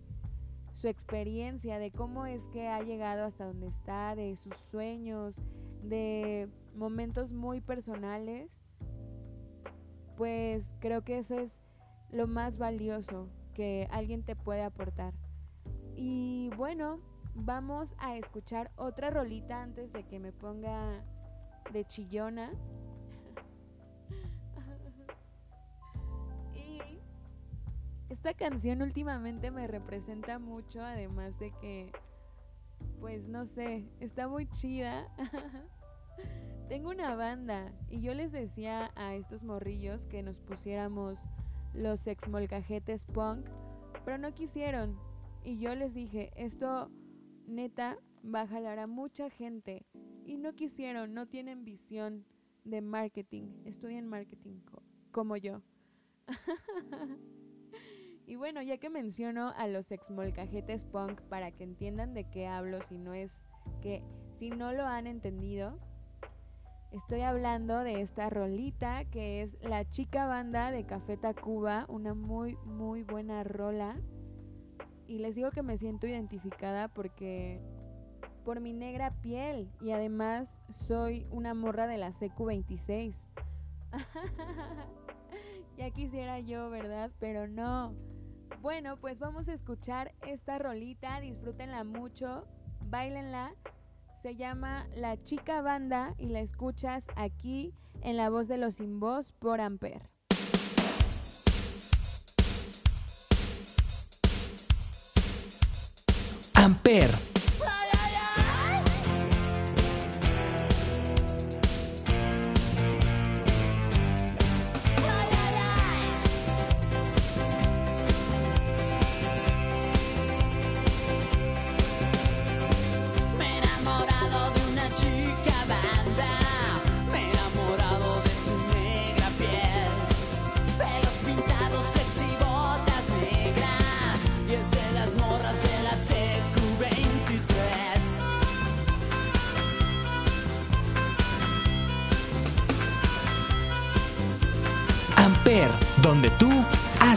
su 0.71 0.87
experiencia, 0.87 1.77
de 1.77 1.91
cómo 1.91 2.25
es 2.25 2.47
que 2.47 2.67
ha 2.67 2.81
llegado 2.81 3.25
hasta 3.25 3.45
donde 3.45 3.67
está, 3.67 4.15
de 4.15 4.35
sus 4.35 4.55
sueños, 4.57 5.35
de 5.83 6.47
momentos 6.75 7.31
muy 7.31 7.59
personales, 7.59 8.63
pues 10.15 10.73
creo 10.79 11.03
que 11.03 11.17
eso 11.17 11.37
es 11.37 11.59
lo 12.09 12.25
más 12.25 12.57
valioso 12.57 13.27
que 13.53 13.87
alguien 13.91 14.23
te 14.23 14.35
puede 14.35 14.63
aportar. 14.63 15.13
Y 15.95 16.49
bueno, 16.55 16.99
vamos 17.35 17.95
a 17.97 18.17
escuchar 18.17 18.71
otra 18.75 19.09
rolita 19.09 19.61
antes 19.61 19.91
de 19.91 20.03
que 20.03 20.19
me 20.19 20.31
ponga 20.31 21.03
de 21.71 21.85
chillona. 21.85 22.51
y 26.53 26.79
esta 28.09 28.33
canción 28.33 28.81
últimamente 28.81 29.51
me 29.51 29.67
representa 29.67 30.39
mucho, 30.39 30.81
además 30.81 31.39
de 31.39 31.51
que, 31.61 31.91
pues 32.99 33.27
no 33.27 33.45
sé, 33.45 33.89
está 33.99 34.27
muy 34.27 34.47
chida. 34.47 35.07
Tengo 36.69 36.91
una 36.91 37.15
banda 37.15 37.73
y 37.89 38.01
yo 38.01 38.13
les 38.13 38.31
decía 38.31 38.91
a 38.95 39.15
estos 39.15 39.43
morrillos 39.43 40.07
que 40.07 40.23
nos 40.23 40.39
pusiéramos 40.39 41.19
los 41.73 42.07
ex 42.07 42.29
molcajetes 42.29 43.05
punk, 43.05 43.47
pero 44.05 44.17
no 44.17 44.33
quisieron. 44.33 44.97
Y 45.43 45.59
yo 45.59 45.75
les 45.75 45.93
dije, 45.93 46.31
esto 46.35 46.89
neta 47.47 47.97
va 48.23 48.41
a 48.41 48.47
jalar 48.47 48.79
a 48.79 48.87
mucha 48.87 49.29
gente. 49.29 49.85
Y 50.25 50.37
no 50.37 50.53
quisieron, 50.53 51.13
no 51.13 51.27
tienen 51.27 51.65
visión 51.65 52.25
de 52.63 52.81
marketing, 52.81 53.45
estudian 53.65 54.07
marketing 54.07 54.61
como 55.11 55.35
yo. 55.35 55.61
y 58.25 58.35
bueno, 58.35 58.61
ya 58.61 58.77
que 58.77 58.89
menciono 58.89 59.49
a 59.57 59.67
los 59.67 59.91
ex 59.91 60.11
molcajetes 60.11 60.85
punk 60.85 61.21
para 61.23 61.51
que 61.51 61.63
entiendan 61.63 62.13
de 62.13 62.29
qué 62.29 62.47
hablo, 62.47 62.81
si 62.81 62.97
no 62.97 63.13
es 63.13 63.45
que 63.81 64.01
si 64.35 64.49
no 64.49 64.71
lo 64.73 64.85
han 64.85 65.07
entendido, 65.07 65.79
Estoy 66.93 67.21
hablando 67.21 67.79
de 67.79 68.01
esta 68.01 68.29
rolita 68.29 69.03
que 69.05 69.41
es 69.41 69.57
La 69.63 69.83
Chica 69.89 70.27
Banda 70.27 70.69
de 70.69 70.85
Café 70.85 71.17
Tacuba, 71.17 71.87
una 71.89 72.13
muy, 72.13 72.55
muy 72.65 73.01
buena 73.01 73.43
rola. 73.43 73.99
Y 75.07 75.19
les 75.19 75.35
digo 75.35 75.51
que 75.51 75.63
me 75.63 75.77
siento 75.77 76.07
identificada 76.07 76.87
porque 76.87 77.61
por 78.43 78.59
mi 78.59 78.73
negra 78.73 79.11
piel 79.21 79.69
y 79.81 79.91
además 79.91 80.61
soy 80.69 81.25
una 81.29 81.53
morra 81.53 81.87
de 81.87 81.97
la 81.97 82.09
CQ26. 82.09 83.15
ya 85.77 85.91
quisiera 85.91 86.39
yo, 86.39 86.69
¿verdad? 86.69 87.11
Pero 87.19 87.47
no. 87.47 87.93
Bueno, 88.61 88.97
pues 88.97 89.19
vamos 89.19 89.49
a 89.49 89.53
escuchar 89.53 90.13
esta 90.25 90.57
rolita, 90.59 91.19
disfrútenla 91.19 91.83
mucho, 91.83 92.47
bailenla 92.85 93.53
se 94.23 94.37
llama 94.37 94.87
La 94.95 95.17
Chica 95.17 95.61
Banda 95.61 96.15
y 96.17 96.27
la 96.27 96.39
escuchas 96.39 97.07
aquí 97.17 97.73
en 98.03 98.15
La 98.15 98.29
Voz 98.29 98.47
de 98.47 98.57
los 98.57 98.75
Sin 98.75 99.01
Voz 99.01 99.33
por 99.33 99.59
Amper. 99.59 100.12
Amper 106.63 107.32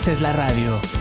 haces 0.06 0.20
la 0.20 0.32
radio. 0.32 0.95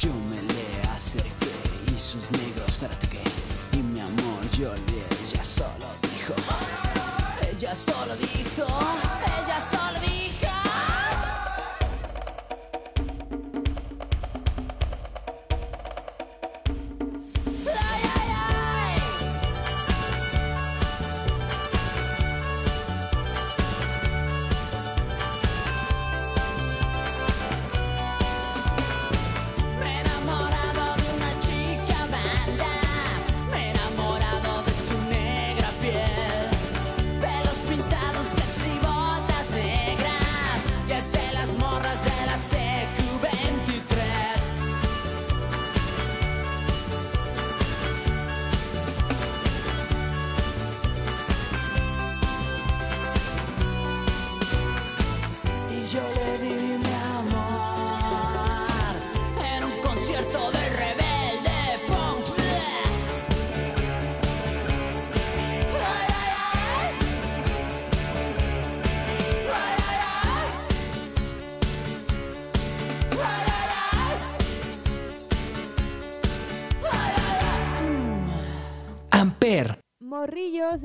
Yo 0.00 0.10
me 0.30 0.42
le 0.52 0.88
acerqué 0.96 1.52
y 1.94 1.98
sus 1.98 2.28
negros 2.32 2.78
traté. 2.80 3.20
Y 3.72 3.76
mi 3.76 4.00
amor 4.00 4.42
yo 4.58 4.74
le 4.74 5.02
ella 5.28 5.44
solo 5.44 5.86
dijo, 6.02 6.34
ella 7.48 7.72
solo 7.74 8.16
dijo, 8.16 8.66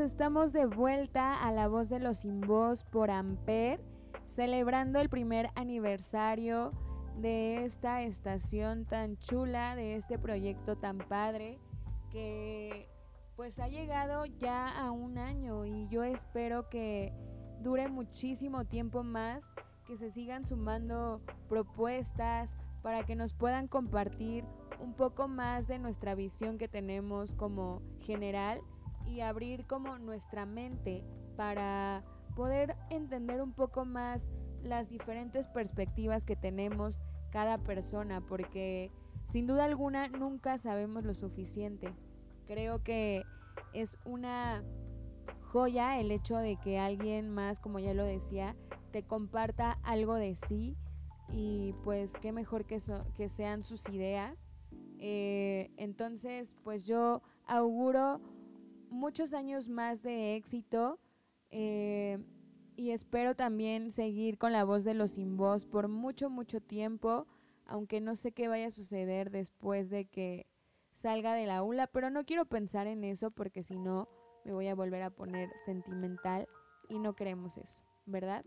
estamos 0.08 0.54
de 0.54 0.66
vuelta 0.66 1.36
a 1.36 1.52
la 1.52 1.68
voz 1.68 1.90
de 1.90 2.00
los 2.00 2.20
sin 2.20 2.40
voz 2.40 2.86
por 2.86 3.12
Amper, 3.12 3.84
celebrando 4.26 5.00
el 5.02 5.10
primer 5.10 5.50
aniversario 5.56 6.72
de 7.18 7.66
esta 7.66 8.02
estación 8.04 8.86
tan 8.86 9.18
chula, 9.18 9.76
de 9.76 9.96
este 9.96 10.18
proyecto 10.18 10.78
tan 10.78 10.98
padre, 10.98 11.60
que 12.10 12.88
pues 13.36 13.60
ha 13.60 13.68
llegado 13.68 14.26
ya 14.26 14.70
a 14.70 14.92
un 14.92 15.18
año 15.18 15.66
y 15.66 15.90
yo 15.90 16.06
espero 16.06 16.70
que 16.70 17.12
dure 17.62 17.90
muchísimo 17.90 18.64
tiempo 18.64 19.04
más, 19.04 19.52
que 19.86 19.98
se 19.98 20.10
sigan 20.10 20.46
sumando 20.46 21.22
propuestas 21.50 22.54
para 22.82 23.06
que 23.06 23.18
nos 23.18 23.34
puedan 23.34 23.68
compartir 23.68 24.46
un 24.80 24.94
poco 24.94 25.28
más 25.28 25.68
de 25.68 25.80
nuestra 25.80 26.16
visión 26.16 26.58
que 26.58 26.70
tenemos 26.70 27.34
como 27.34 27.82
general 28.00 28.62
y 29.08 29.22
abrir 29.22 29.66
como 29.66 29.98
nuestra 29.98 30.46
mente 30.46 31.04
para 31.36 32.04
poder 32.36 32.76
entender 32.90 33.42
un 33.42 33.54
poco 33.54 33.86
más 33.86 34.28
las 34.62 34.90
diferentes 34.90 35.48
perspectivas 35.48 36.26
que 36.26 36.36
tenemos 36.36 37.02
cada 37.32 37.58
persona, 37.58 38.22
porque 38.22 38.92
sin 39.26 39.48
duda 39.48 39.66
alguna 39.66 40.08
nunca 40.08 40.58
sabemos 40.58 41.04
lo 41.04 41.14
suficiente. 41.14 41.94
Creo 42.46 42.84
que 42.84 43.24
es 43.74 43.98
una 44.06 44.64
joya 45.42 46.00
el 46.00 46.12
hecho 46.12 46.38
de 46.38 46.58
que 46.58 46.80
alguien 46.80 47.30
más, 47.30 47.60
como 47.60 47.80
ya 47.80 47.94
lo 47.94 48.04
decía, 48.04 48.56
te 48.92 49.04
comparta 49.04 49.80
algo 49.84 50.16
de 50.16 50.36
sí 50.36 50.76
y 51.30 51.74
pues 51.84 52.14
qué 52.22 52.32
mejor 52.32 52.66
que, 52.66 52.78
que 53.16 53.30
sean 53.30 53.64
sus 53.64 53.88
ideas. 53.90 54.38
Eh, 55.00 55.72
entonces, 55.78 56.56
pues 56.64 56.86
yo 56.86 57.22
auguro 57.46 58.20
muchos 58.90 59.34
años 59.34 59.70
más 59.70 60.04
de 60.04 60.36
éxito 60.36 61.00
eh, 61.50 62.20
y 62.76 62.92
espero 62.92 63.36
también 63.36 63.92
seguir 63.92 64.38
con 64.38 64.52
la 64.52 64.64
voz 64.64 64.84
de 64.84 64.94
los 64.94 65.12
sin 65.12 65.38
voz 65.38 65.66
por 65.66 65.88
mucho, 65.88 66.30
mucho 66.30 66.62
tiempo, 66.62 67.28
aunque 67.66 68.02
no 68.02 68.16
sé 68.16 68.32
qué 68.32 68.48
vaya 68.48 68.68
a 68.68 68.72
suceder 68.72 69.32
después 69.32 69.90
de 69.90 70.06
que 70.06 70.48
salga 70.94 71.34
de 71.34 71.46
la 71.46 71.58
aula, 71.58 71.88
pero 71.88 72.10
no 72.10 72.26
quiero 72.26 72.46
pensar 72.46 72.88
en 72.88 73.04
eso 73.04 73.32
porque 73.32 73.64
si 73.64 73.78
no 73.78 74.08
me 74.46 74.54
voy 74.54 74.68
a 74.68 74.76
volver 74.76 75.04
a 75.04 75.10
poner 75.10 75.50
sentimental 75.66 76.48
y 76.90 77.00
no 77.00 77.16
queremos 77.16 77.58
eso, 77.58 77.84
¿verdad? 78.06 78.46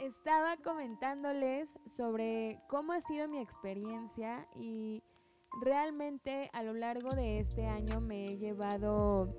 Estaba 0.00 0.56
comentándoles 0.58 1.78
sobre 1.86 2.60
cómo 2.68 2.92
ha 2.92 3.00
sido 3.00 3.28
mi 3.28 3.38
experiencia 3.38 4.46
y 4.54 5.02
Realmente 5.60 6.50
a 6.52 6.62
lo 6.62 6.72
largo 6.72 7.10
de 7.10 7.40
este 7.40 7.66
año 7.66 8.00
me 8.00 8.26
he 8.26 8.38
llevado 8.38 9.34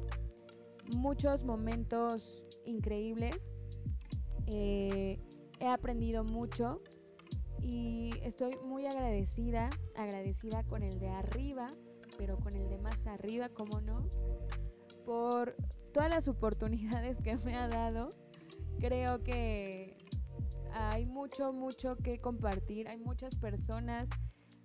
muchos 0.95 1.43
momentos 1.43 2.43
increíbles. 2.65 3.35
Eh, 4.47 5.19
he 5.59 5.67
aprendido 5.67 6.23
mucho 6.23 6.81
y 7.61 8.11
estoy 8.21 8.57
muy 8.63 8.85
agradecida, 8.85 9.69
agradecida 9.95 10.63
con 10.63 10.83
el 10.83 10.99
de 10.99 11.09
arriba, 11.09 11.73
pero 12.17 12.37
con 12.37 12.55
el 12.55 12.69
de 12.69 12.77
más 12.79 13.05
arriba, 13.07 13.49
como 13.49 13.81
no, 13.81 14.09
por 15.05 15.55
todas 15.93 16.09
las 16.09 16.27
oportunidades 16.27 17.17
que 17.21 17.37
me 17.37 17.55
ha 17.55 17.67
dado. 17.67 18.15
Creo 18.79 19.23
que 19.23 19.97
hay 20.73 21.05
mucho, 21.05 21.53
mucho 21.53 21.95
que 21.97 22.19
compartir, 22.19 22.87
hay 22.87 22.97
muchas 22.97 23.35
personas 23.35 24.09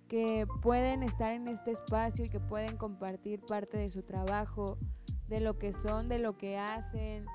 que 0.07 0.47
pueden 0.61 1.03
estar 1.03 1.31
en 1.31 1.47
este 1.47 1.71
espacio 1.71 2.25
y 2.25 2.29
que 2.29 2.39
pueden 2.39 2.77
compartir 2.77 3.41
parte 3.41 3.77
de 3.77 3.89
su 3.89 4.03
trabajo, 4.03 4.77
de 5.27 5.39
lo 5.39 5.57
que 5.57 5.73
son, 5.73 6.07
de 6.09 6.19
lo 6.19 6.37
que 6.37 6.57
hacen 6.57 7.25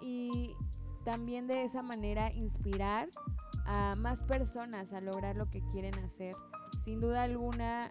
y 0.00 0.56
también 1.04 1.46
de 1.46 1.62
esa 1.64 1.82
manera 1.82 2.32
inspirar 2.32 3.08
a 3.66 3.94
más 3.96 4.22
personas 4.22 4.92
a 4.92 5.00
lograr 5.00 5.36
lo 5.36 5.48
que 5.48 5.62
quieren 5.72 5.94
hacer. 6.00 6.34
Sin 6.82 7.00
duda 7.00 7.22
alguna, 7.22 7.90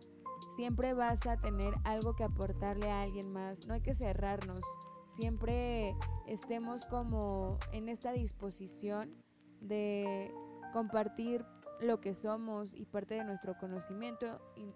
siempre 0.55 0.93
vas 0.93 1.25
a 1.25 1.37
tener 1.37 1.73
algo 1.83 2.15
que 2.15 2.23
aportarle 2.23 2.91
a 2.91 3.01
alguien 3.01 3.31
más, 3.31 3.65
no 3.65 3.73
hay 3.73 3.81
que 3.81 3.93
cerrarnos, 3.93 4.61
siempre 5.09 5.95
estemos 6.27 6.85
como 6.85 7.57
en 7.71 7.89
esta 7.89 8.11
disposición 8.11 9.23
de 9.61 10.33
compartir 10.73 11.45
lo 11.81 12.01
que 12.01 12.13
somos 12.13 12.73
y 12.73 12.85
parte 12.85 13.15
de 13.15 13.23
nuestro 13.23 13.57
conocimiento 13.57 14.41
y 14.55 14.73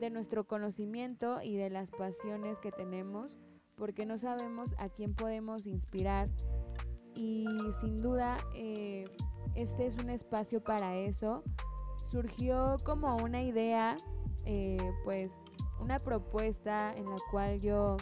de 0.00 0.10
nuestro 0.10 0.46
conocimiento 0.46 1.42
y 1.42 1.56
de 1.56 1.70
las 1.70 1.90
pasiones 1.90 2.58
que 2.58 2.72
tenemos 2.72 3.36
porque 3.76 4.06
no 4.06 4.18
sabemos 4.18 4.74
a 4.78 4.88
quién 4.88 5.14
podemos 5.14 5.66
inspirar. 5.66 6.28
Y 7.14 7.46
sin 7.80 8.02
duda 8.02 8.36
eh, 8.54 9.04
este 9.54 9.86
es 9.86 9.96
un 9.96 10.10
espacio 10.10 10.62
para 10.62 10.96
eso. 10.96 11.42
Surgió 12.10 12.80
como 12.84 13.16
una 13.16 13.42
idea 13.42 13.96
eh, 14.44 14.78
pues 15.04 15.42
una 15.80 15.98
propuesta 15.98 16.92
en 16.94 17.10
la 17.10 17.18
cual 17.30 17.60
yo 17.60 17.96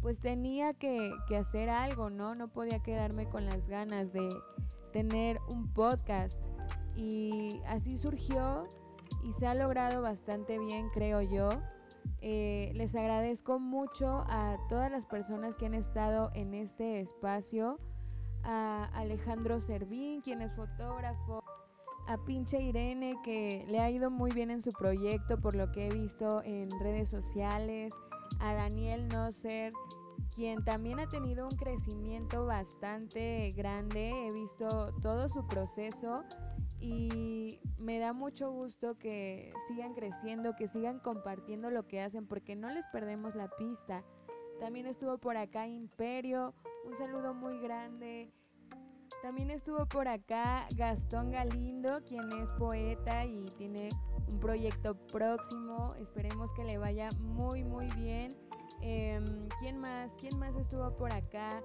pues 0.00 0.20
tenía 0.20 0.74
que, 0.74 1.10
que 1.26 1.36
hacer 1.36 1.68
algo 1.68 2.08
no 2.08 2.36
no 2.36 2.48
podía 2.48 2.78
quedarme 2.78 3.28
con 3.28 3.44
las 3.44 3.68
ganas 3.68 4.12
de 4.12 4.30
tener 4.92 5.40
un 5.48 5.72
podcast 5.72 6.40
y 6.98 7.62
así 7.64 7.96
surgió 7.96 8.64
y 9.22 9.32
se 9.32 9.46
ha 9.46 9.54
logrado 9.54 10.02
bastante 10.02 10.58
bien, 10.58 10.90
creo 10.90 11.22
yo. 11.22 11.48
Eh, 12.20 12.72
les 12.74 12.96
agradezco 12.96 13.60
mucho 13.60 14.24
a 14.26 14.56
todas 14.68 14.90
las 14.90 15.06
personas 15.06 15.56
que 15.56 15.66
han 15.66 15.74
estado 15.74 16.32
en 16.34 16.54
este 16.54 17.00
espacio, 17.00 17.78
a 18.42 18.86
Alejandro 18.94 19.60
Servín, 19.60 20.22
quien 20.22 20.42
es 20.42 20.52
fotógrafo, 20.54 21.44
a 22.08 22.18
pinche 22.24 22.60
Irene, 22.60 23.14
que 23.22 23.64
le 23.68 23.78
ha 23.78 23.90
ido 23.90 24.10
muy 24.10 24.32
bien 24.32 24.50
en 24.50 24.60
su 24.60 24.72
proyecto 24.72 25.38
por 25.38 25.54
lo 25.54 25.70
que 25.70 25.86
he 25.86 25.90
visto 25.90 26.42
en 26.42 26.68
redes 26.80 27.08
sociales, 27.08 27.92
a 28.40 28.54
Daniel 28.54 29.06
Noser, 29.06 29.72
quien 30.34 30.64
también 30.64 30.98
ha 30.98 31.08
tenido 31.08 31.46
un 31.46 31.56
crecimiento 31.56 32.44
bastante 32.44 33.52
grande, 33.52 34.10
he 34.26 34.32
visto 34.32 34.92
todo 35.00 35.28
su 35.28 35.46
proceso 35.46 36.24
y 36.80 37.60
me 37.78 37.98
da 37.98 38.12
mucho 38.12 38.50
gusto 38.50 38.98
que 38.98 39.52
sigan 39.66 39.94
creciendo, 39.94 40.54
que 40.56 40.68
sigan 40.68 41.00
compartiendo 41.00 41.70
lo 41.70 41.86
que 41.86 42.00
hacen 42.00 42.26
porque 42.26 42.56
no 42.56 42.70
les 42.70 42.84
perdemos 42.86 43.34
la 43.34 43.48
pista. 43.48 44.04
También 44.60 44.86
estuvo 44.86 45.18
por 45.18 45.36
acá 45.36 45.66
Imperio, 45.66 46.54
un 46.84 46.96
saludo 46.96 47.34
muy 47.34 47.58
grande. 47.60 48.32
También 49.22 49.50
estuvo 49.50 49.86
por 49.86 50.06
acá 50.06 50.68
Gastón 50.76 51.32
Galindo, 51.32 52.02
quien 52.04 52.30
es 52.32 52.50
poeta 52.52 53.24
y 53.24 53.50
tiene 53.56 53.90
un 54.28 54.38
proyecto 54.38 54.94
próximo. 54.94 55.94
Esperemos 55.96 56.52
que 56.52 56.64
le 56.64 56.78
vaya 56.78 57.10
muy 57.18 57.64
muy 57.64 57.88
bien. 57.96 58.36
Em, 58.80 59.48
¿Quién 59.60 59.78
más? 59.78 60.14
¿Quién 60.20 60.38
más 60.38 60.54
estuvo 60.56 60.96
por 60.96 61.12
acá? 61.12 61.62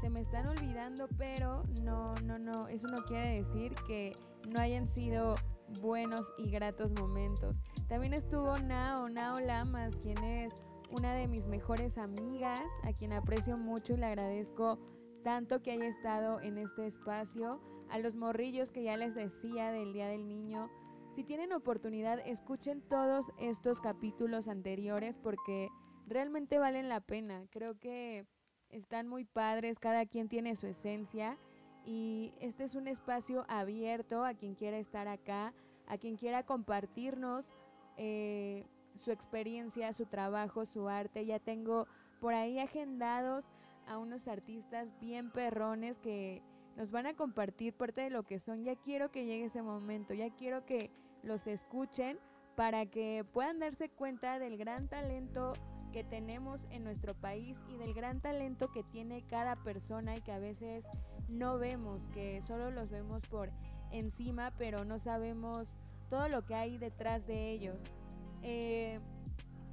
Se 0.00 0.08
me 0.08 0.20
están 0.20 0.46
olvidando, 0.46 1.08
pero 1.18 1.62
no, 1.82 2.14
no, 2.24 2.38
no. 2.38 2.68
Eso 2.68 2.88
no 2.88 3.04
quiere 3.04 3.36
decir 3.36 3.74
que 3.86 4.16
no 4.48 4.60
hayan 4.60 4.88
sido 4.88 5.36
buenos 5.80 6.30
y 6.38 6.50
gratos 6.50 6.92
momentos. 6.92 7.62
También 7.88 8.14
estuvo 8.14 8.58
Nao, 8.58 9.08
Nao 9.08 9.40
Lamas, 9.40 9.96
quien 9.96 10.22
es 10.22 10.58
una 10.90 11.14
de 11.14 11.28
mis 11.28 11.48
mejores 11.48 11.98
amigas, 11.98 12.62
a 12.82 12.92
quien 12.92 13.12
aprecio 13.12 13.56
mucho 13.56 13.94
y 13.94 13.96
le 13.96 14.06
agradezco 14.06 14.78
tanto 15.22 15.62
que 15.62 15.72
haya 15.72 15.86
estado 15.86 16.40
en 16.40 16.58
este 16.58 16.86
espacio. 16.86 17.60
A 17.90 17.98
los 17.98 18.14
morrillos 18.14 18.70
que 18.70 18.82
ya 18.82 18.96
les 18.96 19.14
decía 19.14 19.70
del 19.70 19.92
Día 19.92 20.08
del 20.08 20.26
Niño, 20.26 20.70
si 21.10 21.22
tienen 21.22 21.52
oportunidad, 21.52 22.18
escuchen 22.26 22.82
todos 22.82 23.32
estos 23.38 23.80
capítulos 23.80 24.48
anteriores 24.48 25.16
porque 25.16 25.68
realmente 26.06 26.58
valen 26.58 26.88
la 26.88 27.00
pena. 27.00 27.46
Creo 27.50 27.78
que 27.78 28.26
están 28.70 29.06
muy 29.06 29.24
padres, 29.24 29.78
cada 29.78 30.06
quien 30.06 30.28
tiene 30.28 30.56
su 30.56 30.66
esencia 30.66 31.38
y 31.84 32.32
este 32.40 32.64
es 32.64 32.74
un 32.74 32.88
espacio 32.88 33.44
abierto 33.48 34.24
a 34.24 34.34
quien 34.34 34.54
quiera 34.54 34.78
estar 34.78 35.08
acá, 35.08 35.52
a 35.86 35.98
quien 35.98 36.16
quiera 36.16 36.44
compartirnos 36.44 37.52
eh, 37.96 38.66
su 38.96 39.10
experiencia, 39.10 39.92
su 39.92 40.06
trabajo, 40.06 40.64
su 40.64 40.88
arte. 40.88 41.26
Ya 41.26 41.38
tengo 41.38 41.86
por 42.20 42.34
ahí 42.34 42.58
agendados 42.58 43.52
a 43.86 43.98
unos 43.98 44.28
artistas 44.28 44.88
bien 45.00 45.30
perrones 45.30 45.98
que 45.98 46.42
nos 46.76 46.90
van 46.90 47.06
a 47.06 47.14
compartir 47.14 47.74
parte 47.74 48.00
de 48.00 48.10
lo 48.10 48.22
que 48.22 48.38
son. 48.38 48.64
Ya 48.64 48.76
quiero 48.76 49.10
que 49.10 49.26
llegue 49.26 49.44
ese 49.44 49.62
momento, 49.62 50.14
ya 50.14 50.30
quiero 50.30 50.64
que 50.64 50.90
los 51.22 51.46
escuchen 51.46 52.18
para 52.56 52.86
que 52.86 53.24
puedan 53.32 53.58
darse 53.58 53.88
cuenta 53.88 54.38
del 54.38 54.56
gran 54.56 54.88
talento 54.88 55.54
que 55.92 56.04
tenemos 56.04 56.66
en 56.70 56.82
nuestro 56.82 57.14
país 57.14 57.64
y 57.68 57.76
del 57.76 57.94
gran 57.94 58.20
talento 58.20 58.72
que 58.72 58.82
tiene 58.82 59.24
cada 59.26 59.56
persona 59.62 60.16
y 60.16 60.22
que 60.22 60.32
a 60.32 60.38
veces 60.38 60.86
no 61.28 61.58
vemos, 61.58 62.08
que 62.08 62.40
solo 62.42 62.70
los 62.70 62.90
vemos 62.90 63.22
por 63.28 63.50
encima, 63.90 64.52
pero 64.58 64.84
no 64.84 64.98
sabemos 64.98 65.68
todo 66.10 66.28
lo 66.28 66.44
que 66.44 66.54
hay 66.54 66.78
detrás 66.78 67.26
de 67.26 67.50
ellos. 67.50 67.78
Eh, 68.42 69.00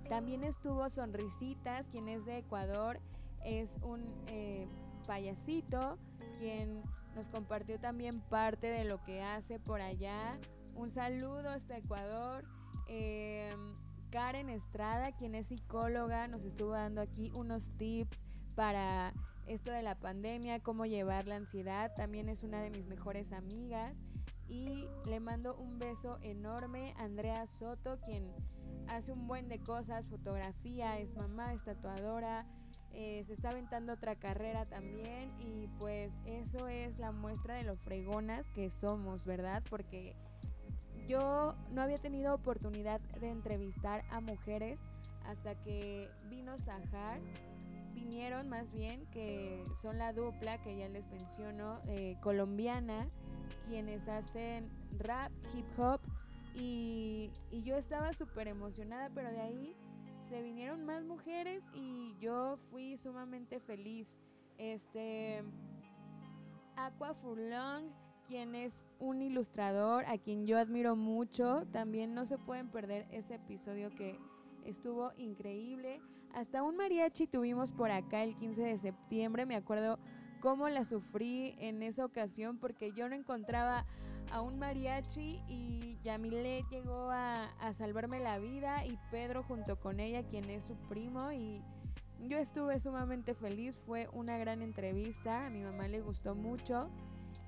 también 0.09 0.43
estuvo 0.43 0.89
Sonrisitas, 0.89 1.89
quien 1.89 2.07
es 2.07 2.25
de 2.25 2.39
Ecuador, 2.39 2.99
es 3.43 3.79
un 3.81 4.03
eh, 4.27 4.67
payasito, 5.07 5.97
quien 6.39 6.81
nos 7.15 7.29
compartió 7.29 7.79
también 7.79 8.21
parte 8.21 8.67
de 8.67 8.85
lo 8.85 9.03
que 9.03 9.21
hace 9.21 9.59
por 9.59 9.81
allá. 9.81 10.39
Un 10.75 10.89
saludo 10.89 11.49
hasta 11.49 11.77
Ecuador. 11.77 12.45
Eh, 12.87 13.55
Karen 14.11 14.49
Estrada, 14.49 15.13
quien 15.13 15.35
es 15.35 15.47
psicóloga, 15.47 16.27
nos 16.27 16.43
estuvo 16.43 16.71
dando 16.71 17.01
aquí 17.01 17.31
unos 17.33 17.71
tips 17.77 18.25
para 18.55 19.13
esto 19.53 19.71
de 19.71 19.81
la 19.81 19.95
pandemia, 19.95 20.61
cómo 20.61 20.85
llevar 20.85 21.27
la 21.27 21.35
ansiedad. 21.35 21.93
También 21.95 22.29
es 22.29 22.43
una 22.43 22.61
de 22.61 22.69
mis 22.69 22.85
mejores 22.85 23.33
amigas. 23.33 23.95
Y 24.47 24.87
le 25.05 25.19
mando 25.19 25.55
un 25.55 25.79
beso 25.79 26.19
enorme 26.21 26.93
a 26.97 27.03
Andrea 27.03 27.47
Soto, 27.47 27.99
quien 28.05 28.31
hace 28.87 29.11
un 29.11 29.27
buen 29.27 29.47
de 29.47 29.59
cosas, 29.59 30.05
fotografía, 30.07 30.99
es 30.99 31.13
mamá, 31.15 31.53
es 31.53 31.63
tatuadora, 31.63 32.45
eh, 32.91 33.23
se 33.25 33.33
está 33.33 33.49
aventando 33.49 33.93
otra 33.93 34.15
carrera 34.15 34.65
también. 34.65 35.31
Y 35.39 35.67
pues 35.79 36.13
eso 36.25 36.67
es 36.67 36.97
la 36.97 37.11
muestra 37.11 37.55
de 37.55 37.63
lo 37.63 37.75
fregonas 37.77 38.49
que 38.51 38.69
somos, 38.69 39.25
¿verdad? 39.25 39.63
Porque 39.69 40.15
yo 41.07 41.55
no 41.71 41.81
había 41.81 41.99
tenido 41.99 42.33
oportunidad 42.33 43.01
de 43.19 43.29
entrevistar 43.29 44.03
a 44.11 44.21
mujeres 44.21 44.79
hasta 45.25 45.55
que 45.55 46.09
vino 46.29 46.57
Sahar 46.57 47.19
vinieron 47.93 48.49
más 48.49 48.71
bien, 48.71 49.05
que 49.07 49.65
son 49.81 49.97
la 49.97 50.13
dupla 50.13 50.61
que 50.61 50.77
ya 50.77 50.89
les 50.89 51.07
menciono, 51.09 51.81
eh, 51.87 52.17
colombiana, 52.21 53.09
quienes 53.67 54.07
hacen 54.07 54.69
rap, 54.97 55.31
hip 55.55 55.65
hop, 55.77 55.99
y, 56.53 57.31
y 57.49 57.63
yo 57.63 57.75
estaba 57.75 58.13
súper 58.13 58.47
emocionada, 58.47 59.09
pero 59.13 59.31
de 59.31 59.41
ahí 59.41 59.75
se 60.19 60.41
vinieron 60.41 60.85
más 60.85 61.03
mujeres 61.03 61.63
y 61.73 62.15
yo 62.19 62.57
fui 62.69 62.97
sumamente 62.97 63.59
feliz. 63.59 64.07
Este, 64.57 65.43
Aqua 66.75 67.13
Furlong, 67.15 67.89
quien 68.27 68.55
es 68.55 68.85
un 68.99 69.21
ilustrador 69.21 70.05
a 70.05 70.17
quien 70.17 70.45
yo 70.45 70.57
admiro 70.57 70.95
mucho, 70.95 71.65
también 71.71 72.13
no 72.13 72.25
se 72.25 72.37
pueden 72.37 72.69
perder 72.69 73.07
ese 73.11 73.35
episodio 73.35 73.93
que 73.95 74.17
estuvo 74.63 75.11
increíble. 75.17 76.01
Hasta 76.33 76.63
un 76.63 76.77
mariachi 76.77 77.27
tuvimos 77.27 77.71
por 77.71 77.91
acá 77.91 78.23
el 78.23 78.35
15 78.37 78.61
de 78.61 78.77
septiembre, 78.77 79.45
me 79.45 79.55
acuerdo 79.55 79.99
cómo 80.39 80.69
la 80.69 80.83
sufrí 80.83 81.55
en 81.59 81.83
esa 81.83 82.05
ocasión 82.05 82.57
porque 82.57 82.93
yo 82.93 83.09
no 83.09 83.15
encontraba 83.15 83.85
a 84.31 84.41
un 84.41 84.57
mariachi 84.57 85.41
y 85.49 85.99
Yamile 86.03 86.63
llegó 86.71 87.09
a, 87.11 87.49
salvarme 87.73 88.19
la 88.19 88.39
vida 88.39 88.85
y 88.85 88.97
Pedro 89.11 89.43
junto 89.43 89.77
con 89.79 89.99
ella, 89.99 90.23
quien 90.23 90.49
es 90.49 90.63
su 90.63 90.75
primo 90.87 91.31
y 91.33 91.61
yo 92.19 92.37
estuve 92.37 92.79
sumamente 92.79 93.33
feliz, 93.33 93.77
fue 93.85 94.07
una 94.13 94.37
gran 94.37 94.61
entrevista, 94.61 95.47
a 95.47 95.49
mi 95.49 95.61
mamá 95.61 95.87
le 95.87 96.01
gustó 96.01 96.35
mucho. 96.35 96.89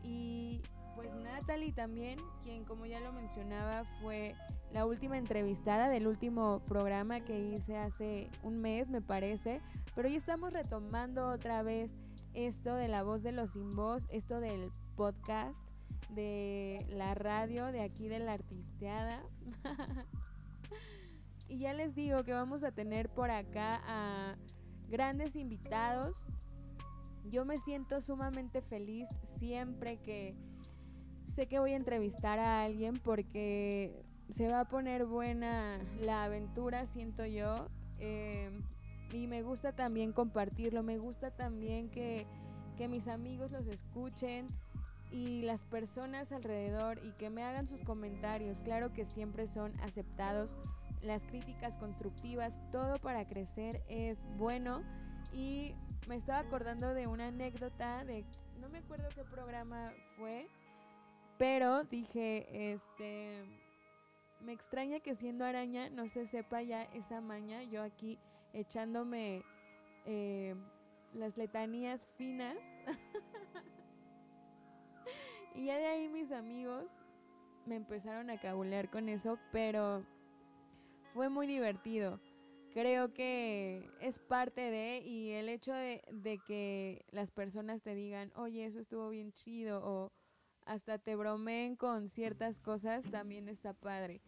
Y 0.04 0.62
pues 0.96 1.14
Natalie 1.14 1.72
también, 1.72 2.20
quien 2.44 2.66
como 2.66 2.86
ya 2.86 3.00
lo 3.00 3.14
mencionaba 3.14 3.86
fue 4.02 4.36
la 4.74 4.88
última 4.88 5.20
entrevistada 5.20 5.88
del 5.88 6.08
último 6.08 6.62
programa 6.68 7.22
que 7.22 7.40
hice 7.40 7.78
hace 7.78 8.30
un 8.42 8.60
mes, 8.60 8.90
me 8.90 9.02
parece. 9.02 9.62
Pero 9.94 10.08
hoy 10.08 10.16
estamos 10.16 10.52
retomando 10.52 11.28
otra 11.30 11.62
vez 11.62 11.96
esto 12.34 12.76
de 12.76 12.88
la 12.88 13.04
voz 13.04 13.22
de 13.22 13.32
los 13.32 13.52
sin 13.52 13.76
voz, 13.76 14.08
esto 14.10 14.40
del 14.40 14.72
podcast, 14.96 15.56
de 16.10 16.88
la 16.90 17.14
radio, 17.14 17.72
de 17.72 17.82
aquí 17.82 18.08
de 18.08 18.18
la 18.18 18.34
artisteada. 18.34 19.22
y 21.48 21.60
ya 21.60 21.74
les 21.74 21.94
digo 21.94 22.24
que 22.24 22.34
vamos 22.34 22.64
a 22.64 22.72
tener 22.72 23.10
por 23.10 23.30
acá 23.30 23.80
a 23.86 24.36
grandes 24.90 25.36
invitados. 25.36 26.26
Yo 27.26 27.46
me 27.46 27.60
siento 27.60 28.02
sumamente 28.02 28.64
feliz 28.64 29.08
siempre 29.38 29.98
que 29.98 30.36
sé 31.28 31.46
que 31.46 31.60
voy 31.60 31.74
a 31.74 31.78
entrevistar 31.78 32.40
a 32.40 32.64
alguien 32.64 32.96
porque 32.96 34.04
se 34.30 34.48
va 34.48 34.62
a 34.62 34.66
poner 34.66 35.06
buena 35.06 35.80
la 36.02 36.24
aventura, 36.24 36.86
siento 36.86 37.26
yo. 37.26 37.68
Eh, 38.00 38.52
y 39.12 39.28
me 39.28 39.44
gusta 39.44 39.74
también 39.74 40.12
compartirlo, 40.12 40.82
me 40.82 40.98
gusta 40.98 41.32
también 41.32 41.90
que, 41.90 42.26
que 42.78 42.88
mis 42.88 43.08
amigos 43.08 43.52
los 43.52 43.68
escuchen 43.68 44.48
y 45.12 45.44
las 45.44 45.62
personas 45.62 46.32
alrededor 46.32 47.00
y 47.04 47.12
que 47.14 47.30
me 47.30 47.44
hagan 47.44 47.68
sus 47.68 47.82
comentarios. 47.84 48.60
Claro 48.62 48.92
que 48.92 49.06
siempre 49.06 49.46
son 49.46 49.80
aceptados. 49.82 50.56
Las 51.02 51.26
críticas 51.26 51.78
constructivas, 51.78 52.58
todo 52.72 52.98
para 52.98 53.28
crecer 53.28 53.84
es 53.88 54.26
bueno. 54.38 54.82
Y 55.32 55.76
me 56.08 56.16
estaba 56.16 56.40
acordando 56.40 56.94
de 56.94 57.08
una 57.08 57.28
anécdota 57.28 58.04
de, 58.06 58.26
no 58.60 58.70
me 58.70 58.80
acuerdo 58.80 59.08
qué 59.14 59.24
programa 59.24 59.92
fue, 60.18 60.48
pero 61.38 61.84
dije, 61.84 62.74
este, 62.74 63.63
me 64.44 64.52
extraña 64.52 65.00
que 65.00 65.16
siendo 65.16 65.46
araña 65.46 65.90
no 65.90 66.08
se 66.08 66.28
sepa 66.28 66.62
ya 66.62 66.84
esa 66.84 67.22
maña. 67.22 67.64
Yo 67.64 67.82
aquí 67.82 68.20
echándome 68.52 69.44
eh, 70.06 70.56
las 71.14 71.38
letanías 71.38 72.06
finas. 72.18 72.58
y 75.56 75.66
ya 75.66 75.78
de 75.78 75.86
ahí 75.86 76.10
mis 76.10 76.32
amigos 76.32 76.92
me 77.66 77.76
empezaron 77.76 78.30
a 78.30 78.40
cabulear 78.40 78.90
con 78.90 79.10
eso, 79.10 79.40
pero 79.52 80.06
fue 81.14 81.30
muy 81.30 81.48
divertido. 81.48 82.20
Creo 82.74 83.14
que 83.14 83.90
es 84.02 84.18
parte 84.18 84.62
de, 84.62 85.00
y 85.00 85.32
el 85.32 85.48
hecho 85.48 85.74
de, 85.74 86.02
de 86.12 86.40
que 86.40 87.06
las 87.12 87.32
personas 87.32 87.84
te 87.84 87.94
digan, 87.94 88.32
oye, 88.36 88.66
eso 88.66 88.80
estuvo 88.80 89.10
bien 89.10 89.32
chido, 89.32 89.80
o 89.86 90.12
hasta 90.66 90.98
te 90.98 91.16
bromeen 91.16 91.76
con 91.76 92.10
ciertas 92.10 92.60
cosas, 92.60 93.10
también 93.12 93.48
está 93.48 93.74
padre. 93.74 94.22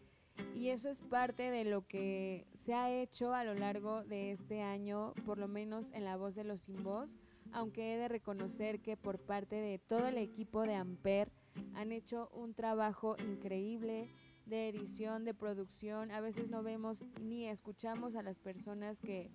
Y 0.54 0.70
eso 0.70 0.90
es 0.90 1.02
parte 1.02 1.52
de 1.52 1.66
lo 1.66 1.86
que 1.88 2.48
se 2.54 2.74
ha 2.74 2.92
hecho 2.92 3.34
a 3.34 3.44
lo 3.44 3.54
largo 3.54 4.04
de 4.04 4.32
este 4.32 4.62
año, 4.62 5.14
por 5.26 5.38
lo 5.38 5.48
menos 5.48 5.92
en 5.92 6.06
la 6.06 6.18
voz 6.18 6.36
de 6.36 6.44
los 6.44 6.62
sin 6.62 6.84
voz, 6.84 7.10
aunque 7.52 7.94
he 7.94 7.98
de 7.98 8.08
reconocer 8.08 8.82
que 8.82 8.98
por 8.98 9.20
parte 9.20 9.56
de 9.56 9.80
todo 9.80 10.08
el 10.08 10.18
equipo 10.18 10.64
de 10.64 10.76
Amper 10.76 11.32
han 11.74 11.92
hecho 11.92 12.30
un 12.34 12.54
trabajo 12.54 13.16
increíble 13.20 14.10
de 14.46 14.70
edición, 14.70 15.26
de 15.26 15.34
producción. 15.34 16.12
A 16.12 16.22
veces 16.22 16.50
no 16.50 16.64
vemos 16.64 17.04
ni 17.22 17.48
escuchamos 17.48 18.16
a 18.16 18.24
las 18.24 18.40
personas 18.40 19.02
que 19.02 19.32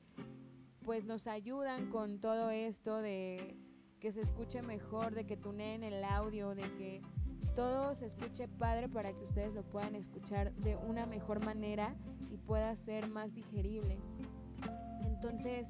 pues 0.84 1.04
nos 1.04 1.26
ayudan 1.26 1.90
con 1.90 2.20
todo 2.20 2.50
esto 2.50 3.02
de 3.02 3.56
que 4.00 4.12
se 4.12 4.22
escuche 4.22 4.62
mejor, 4.62 5.14
de 5.14 5.26
que 5.26 5.36
tuneen 5.36 5.82
el 5.82 6.02
audio, 6.04 6.54
de 6.54 6.62
que 6.74 7.02
todo 7.60 7.94
se 7.94 8.06
escuche 8.06 8.48
padre 8.48 8.88
para 8.88 9.12
que 9.12 9.22
ustedes 9.22 9.52
lo 9.52 9.62
puedan 9.62 9.94
escuchar 9.94 10.50
de 10.54 10.76
una 10.76 11.04
mejor 11.04 11.44
manera 11.44 11.94
y 12.30 12.38
pueda 12.38 12.74
ser 12.74 13.06
más 13.06 13.34
digerible. 13.34 13.98
Entonces, 15.04 15.68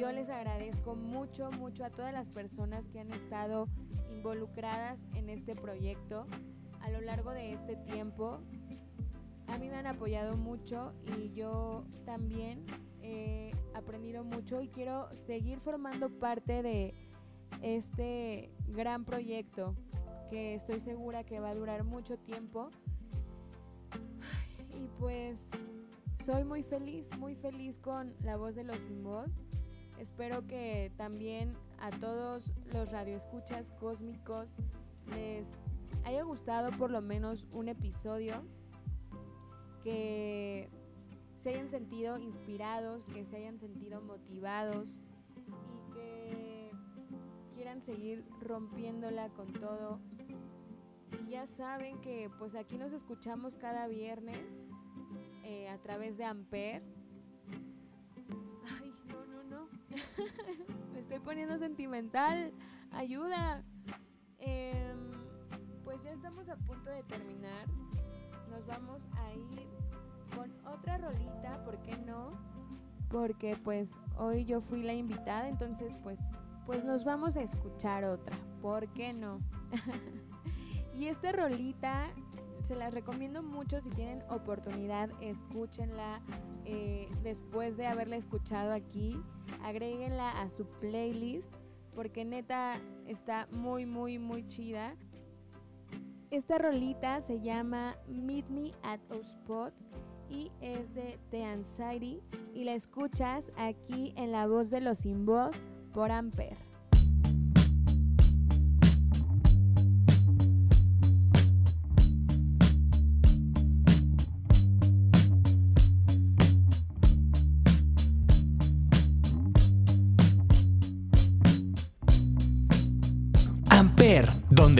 yo 0.00 0.10
les 0.10 0.28
agradezco 0.28 0.96
mucho, 0.96 1.52
mucho 1.52 1.84
a 1.84 1.90
todas 1.90 2.12
las 2.12 2.26
personas 2.30 2.88
que 2.88 2.98
han 2.98 3.12
estado 3.12 3.68
involucradas 4.10 5.06
en 5.14 5.30
este 5.30 5.54
proyecto 5.54 6.26
a 6.80 6.90
lo 6.90 7.00
largo 7.00 7.30
de 7.30 7.52
este 7.52 7.76
tiempo. 7.76 8.40
A 9.46 9.56
mí 9.56 9.68
me 9.68 9.76
han 9.76 9.86
apoyado 9.86 10.36
mucho 10.36 10.94
y 11.16 11.32
yo 11.32 11.84
también 12.04 12.66
he 13.02 13.52
aprendido 13.74 14.24
mucho 14.24 14.60
y 14.62 14.66
quiero 14.66 15.08
seguir 15.12 15.60
formando 15.60 16.10
parte 16.10 16.64
de 16.64 16.92
este 17.62 18.50
gran 18.66 19.04
proyecto 19.04 19.76
que 20.30 20.54
estoy 20.54 20.80
segura 20.80 21.24
que 21.24 21.40
va 21.40 21.50
a 21.50 21.54
durar 21.54 21.84
mucho 21.84 22.16
tiempo. 22.16 22.70
Y 24.70 24.86
pues 24.98 25.50
soy 26.24 26.44
muy 26.44 26.62
feliz, 26.62 27.10
muy 27.18 27.34
feliz 27.34 27.78
con 27.78 28.14
la 28.22 28.36
voz 28.36 28.54
de 28.54 28.64
los 28.64 28.78
sin 28.82 29.02
voz. 29.02 29.30
Espero 29.98 30.46
que 30.46 30.92
también 30.96 31.54
a 31.80 31.90
todos 31.90 32.44
los 32.72 32.90
radioescuchas 32.90 33.72
cósmicos 33.72 34.48
les 35.14 35.46
haya 36.04 36.22
gustado 36.22 36.70
por 36.78 36.90
lo 36.90 37.02
menos 37.02 37.46
un 37.52 37.68
episodio, 37.68 38.42
que 39.82 40.70
se 41.34 41.50
hayan 41.50 41.68
sentido 41.68 42.18
inspirados, 42.18 43.06
que 43.08 43.24
se 43.24 43.36
hayan 43.36 43.58
sentido 43.58 44.00
motivados 44.00 44.88
y 44.88 45.92
que 45.94 46.70
quieran 47.54 47.82
seguir 47.82 48.24
rompiéndola 48.40 49.28
con 49.30 49.52
todo 49.52 50.00
ya 51.30 51.46
saben 51.46 52.00
que 52.00 52.28
pues 52.38 52.56
aquí 52.56 52.76
nos 52.76 52.92
escuchamos 52.92 53.56
cada 53.56 53.86
viernes 53.86 54.66
eh, 55.44 55.68
a 55.68 55.78
través 55.78 56.18
de 56.18 56.24
Amper. 56.24 56.82
Ay, 58.80 58.92
no, 59.06 59.24
no, 59.26 59.42
no. 59.44 59.68
Me 60.92 61.00
estoy 61.00 61.20
poniendo 61.20 61.56
sentimental. 61.56 62.52
Ayuda. 62.90 63.62
Em, 64.38 65.12
pues 65.84 66.02
ya 66.02 66.10
estamos 66.10 66.48
a 66.48 66.56
punto 66.56 66.90
de 66.90 67.04
terminar. 67.04 67.66
Nos 68.50 68.66
vamos 68.66 69.06
a 69.16 69.32
ir 69.32 69.68
con 70.34 70.52
otra 70.66 70.98
rolita, 70.98 71.62
¿por 71.64 71.80
qué 71.82 71.96
no? 71.98 72.32
Porque 73.08 73.56
pues 73.62 74.00
hoy 74.16 74.44
yo 74.44 74.60
fui 74.60 74.82
la 74.82 74.94
invitada, 74.94 75.48
entonces 75.48 75.96
pues 76.02 76.18
pues 76.66 76.84
nos 76.84 77.04
vamos 77.04 77.36
a 77.36 77.42
escuchar 77.42 78.04
otra, 78.04 78.36
¿por 78.60 78.88
qué 78.92 79.12
no? 79.12 79.40
Y 81.00 81.08
esta 81.08 81.32
rolita 81.32 82.08
se 82.60 82.76
la 82.76 82.90
recomiendo 82.90 83.42
mucho 83.42 83.80
si 83.80 83.88
tienen 83.88 84.22
oportunidad, 84.28 85.08
escúchenla 85.22 86.20
eh, 86.66 87.08
después 87.22 87.78
de 87.78 87.86
haberla 87.86 88.16
escuchado 88.16 88.70
aquí, 88.72 89.18
agréguenla 89.62 90.30
a 90.42 90.50
su 90.50 90.66
playlist 90.66 91.54
porque 91.94 92.26
neta 92.26 92.78
está 93.06 93.48
muy 93.50 93.86
muy 93.86 94.18
muy 94.18 94.46
chida. 94.46 94.94
Esta 96.30 96.58
rolita 96.58 97.22
se 97.22 97.40
llama 97.40 97.96
Meet 98.06 98.50
Me 98.50 98.72
at 98.82 99.00
a 99.10 99.14
Spot 99.14 99.72
y 100.28 100.52
es 100.60 100.94
de 100.94 101.18
The 101.30 101.44
Anxiety 101.46 102.20
y 102.52 102.64
la 102.64 102.74
escuchas 102.74 103.52
aquí 103.56 104.12
en 104.16 104.32
la 104.32 104.46
voz 104.46 104.68
de 104.68 104.82
los 104.82 104.98
sin 104.98 105.24
voz 105.24 105.56
por 105.94 106.12
Amper. 106.12 106.69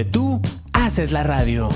Tú 0.04 0.40
haces 0.72 1.12
la 1.12 1.22
radio. 1.22 1.68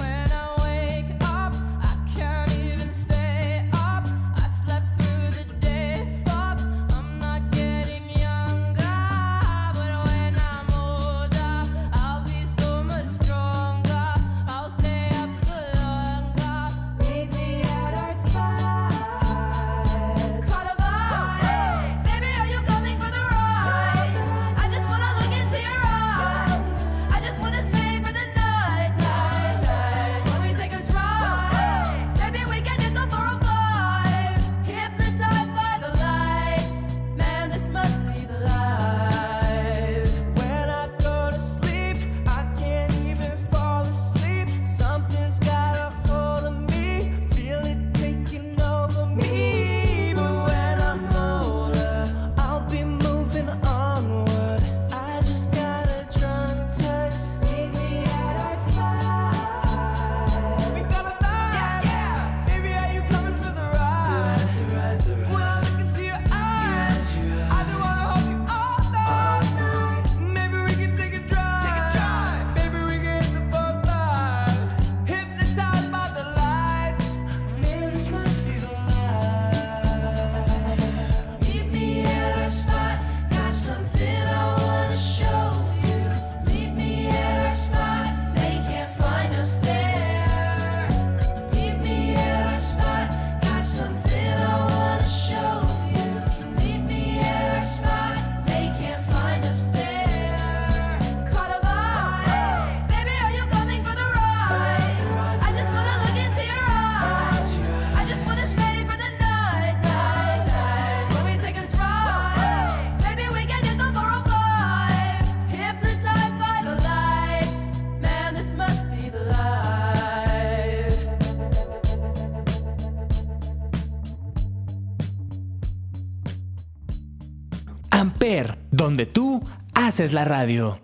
Donde 128.85 129.07
tú 129.07 129.41
haces 129.73 130.13
la 130.13 130.27
radio. 130.27 130.79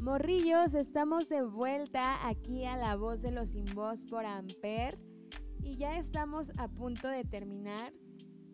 Morrillos, 0.00 0.72
estamos 0.72 1.28
de 1.28 1.42
vuelta 1.42 2.26
aquí 2.26 2.64
a 2.64 2.78
La 2.78 2.96
Voz 2.96 3.20
de 3.20 3.32
los 3.32 3.50
Sin 3.50 3.66
Voz 3.74 4.02
por 4.04 4.24
Amper 4.24 4.98
y 5.62 5.76
ya 5.76 5.98
estamos 5.98 6.52
a 6.56 6.68
punto 6.68 7.08
de 7.08 7.24
terminar. 7.24 7.92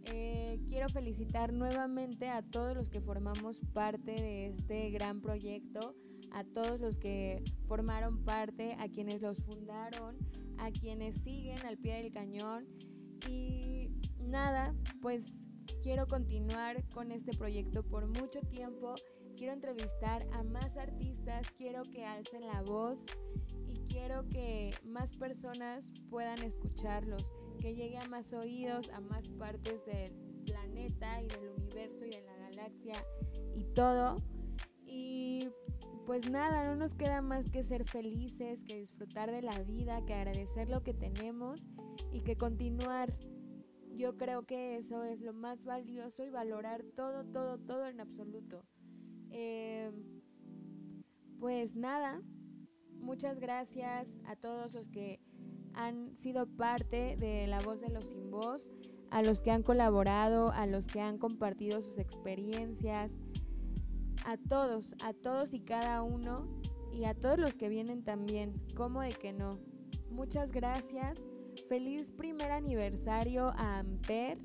Eh, 0.06 0.58
quiero 0.68 0.88
felicitar 0.88 1.52
nuevamente 1.52 2.28
a 2.30 2.42
todos 2.42 2.76
los 2.76 2.90
que 2.90 3.00
formamos 3.00 3.60
parte 3.72 4.10
de 4.10 4.48
este 4.48 4.90
gran 4.90 5.20
proyecto, 5.20 5.94
a 6.32 6.42
todos 6.42 6.80
los 6.80 6.98
que 6.98 7.44
formaron 7.68 8.24
parte, 8.24 8.74
a 8.80 8.88
quienes 8.88 9.22
los 9.22 9.38
fundaron, 9.38 10.16
a 10.58 10.72
quienes 10.72 11.14
siguen 11.22 11.64
al 11.64 11.78
pie 11.78 12.02
del 12.02 12.12
cañón 12.12 12.66
y 13.28 13.92
nada, 14.18 14.74
pues 15.00 15.32
quiero 15.82 16.06
continuar 16.06 16.88
con 16.90 17.10
este 17.10 17.36
proyecto 17.36 17.82
por 17.82 18.06
mucho 18.06 18.40
tiempo. 18.42 18.94
Quiero 19.36 19.52
entrevistar 19.52 20.26
a 20.32 20.42
más 20.44 20.76
artistas, 20.76 21.46
quiero 21.56 21.82
que 21.82 22.04
alcen 22.04 22.46
la 22.46 22.62
voz 22.62 23.04
y 23.66 23.80
quiero 23.88 24.28
que 24.28 24.72
más 24.84 25.16
personas 25.16 25.90
puedan 26.08 26.40
escucharlos, 26.42 27.32
que 27.58 27.74
llegue 27.74 27.98
a 27.98 28.06
más 28.06 28.32
oídos, 28.32 28.88
a 28.90 29.00
más 29.00 29.28
partes 29.30 29.84
del 29.86 30.12
planeta 30.46 31.20
y 31.22 31.28
del 31.28 31.48
universo 31.48 32.04
y 32.04 32.10
de 32.10 32.22
la 32.22 32.36
galaxia 32.36 33.04
y 33.54 33.64
todo. 33.74 34.16
Y 34.86 35.48
pues 36.06 36.30
nada, 36.30 36.64
no 36.64 36.76
nos 36.76 36.94
queda 36.94 37.22
más 37.22 37.48
que 37.50 37.64
ser 37.64 37.84
felices, 37.84 38.64
que 38.64 38.76
disfrutar 38.76 39.32
de 39.32 39.42
la 39.42 39.58
vida, 39.62 40.04
que 40.04 40.14
agradecer 40.14 40.68
lo 40.68 40.82
que 40.82 40.94
tenemos 40.94 41.66
y 42.12 42.20
que 42.20 42.36
continuar 42.36 43.16
yo 43.97 44.16
creo 44.16 44.45
que 44.45 44.76
eso 44.76 45.05
es 45.05 45.20
lo 45.20 45.32
más 45.32 45.64
valioso 45.64 46.24
y 46.24 46.30
valorar 46.30 46.82
todo, 46.97 47.24
todo, 47.24 47.59
todo 47.59 47.86
en 47.86 48.01
absoluto. 48.01 48.64
Em, 49.30 50.22
pues 51.38 51.74
nada, 51.74 52.22
muchas 52.99 53.40
gracias 53.40 54.09
a 54.26 54.36
todos 54.36 54.72
los 54.72 54.88
que 54.88 55.20
han 55.74 56.14
sido 56.16 56.47
parte 56.47 57.16
de 57.16 57.47
La 57.47 57.61
Voz 57.61 57.80
de 57.80 57.88
los 57.88 58.09
Sin 58.09 58.30
Voz, 58.30 58.70
a 59.11 59.22
los 59.22 59.43
que 59.43 59.51
han 59.51 59.62
colaborado, 59.62 60.51
a 60.53 60.66
los 60.66 60.86
que 60.86 61.01
han 61.01 61.18
compartido 61.18 61.82
sus 61.82 61.99
experiencias, 61.99 63.12
a 64.24 64.36
todos, 64.36 64.95
a 65.03 65.12
todos 65.12 65.55
y 65.55 65.61
cada 65.61 66.03
uno, 66.03 66.47
y 66.93 67.05
a 67.05 67.14
todos 67.14 67.38
los 67.38 67.55
que 67.55 67.68
vienen 67.68 68.05
también, 68.05 68.55
¿cómo 68.74 69.01
de 69.01 69.12
que 69.12 69.32
no? 69.32 69.59
Muchas 70.11 70.53
gracias 70.53 71.18
Feliz 71.72 72.12
primer 72.12 72.50
aniversario 72.50 73.48
a 73.56 73.78
Amper 73.78 74.36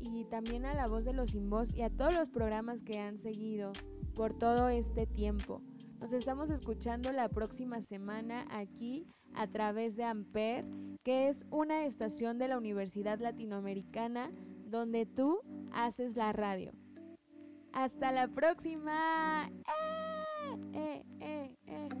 y 0.00 0.24
también 0.24 0.66
a 0.66 0.74
La 0.74 0.88
Voz 0.88 1.04
de 1.04 1.12
los 1.12 1.30
Sin 1.30 1.48
Voz 1.48 1.72
y 1.76 1.82
a 1.82 1.90
todos 1.90 2.12
los 2.12 2.28
programas 2.28 2.82
que 2.82 2.98
han 2.98 3.18
seguido 3.18 3.70
por 4.16 4.36
todo 4.36 4.68
este 4.68 5.06
tiempo. 5.06 5.62
Nos 6.00 6.12
estamos 6.12 6.50
escuchando 6.50 7.12
la 7.12 7.28
próxima 7.28 7.82
semana 7.82 8.48
aquí 8.50 9.06
a 9.32 9.46
través 9.46 9.96
de 9.96 10.02
Amper, 10.02 10.66
que 11.04 11.28
es 11.28 11.46
una 11.50 11.84
estación 11.84 12.36
de 12.38 12.48
la 12.48 12.58
Universidad 12.58 13.20
Latinoamericana 13.20 14.32
donde 14.66 15.06
tú 15.06 15.42
haces 15.70 16.16
la 16.16 16.32
radio. 16.32 16.72
Hasta 17.72 18.10
la 18.10 18.26
próxima. 18.26 19.48
¡Eh, 20.74 21.04
eh, 21.20 21.54
eh, 21.68 22.00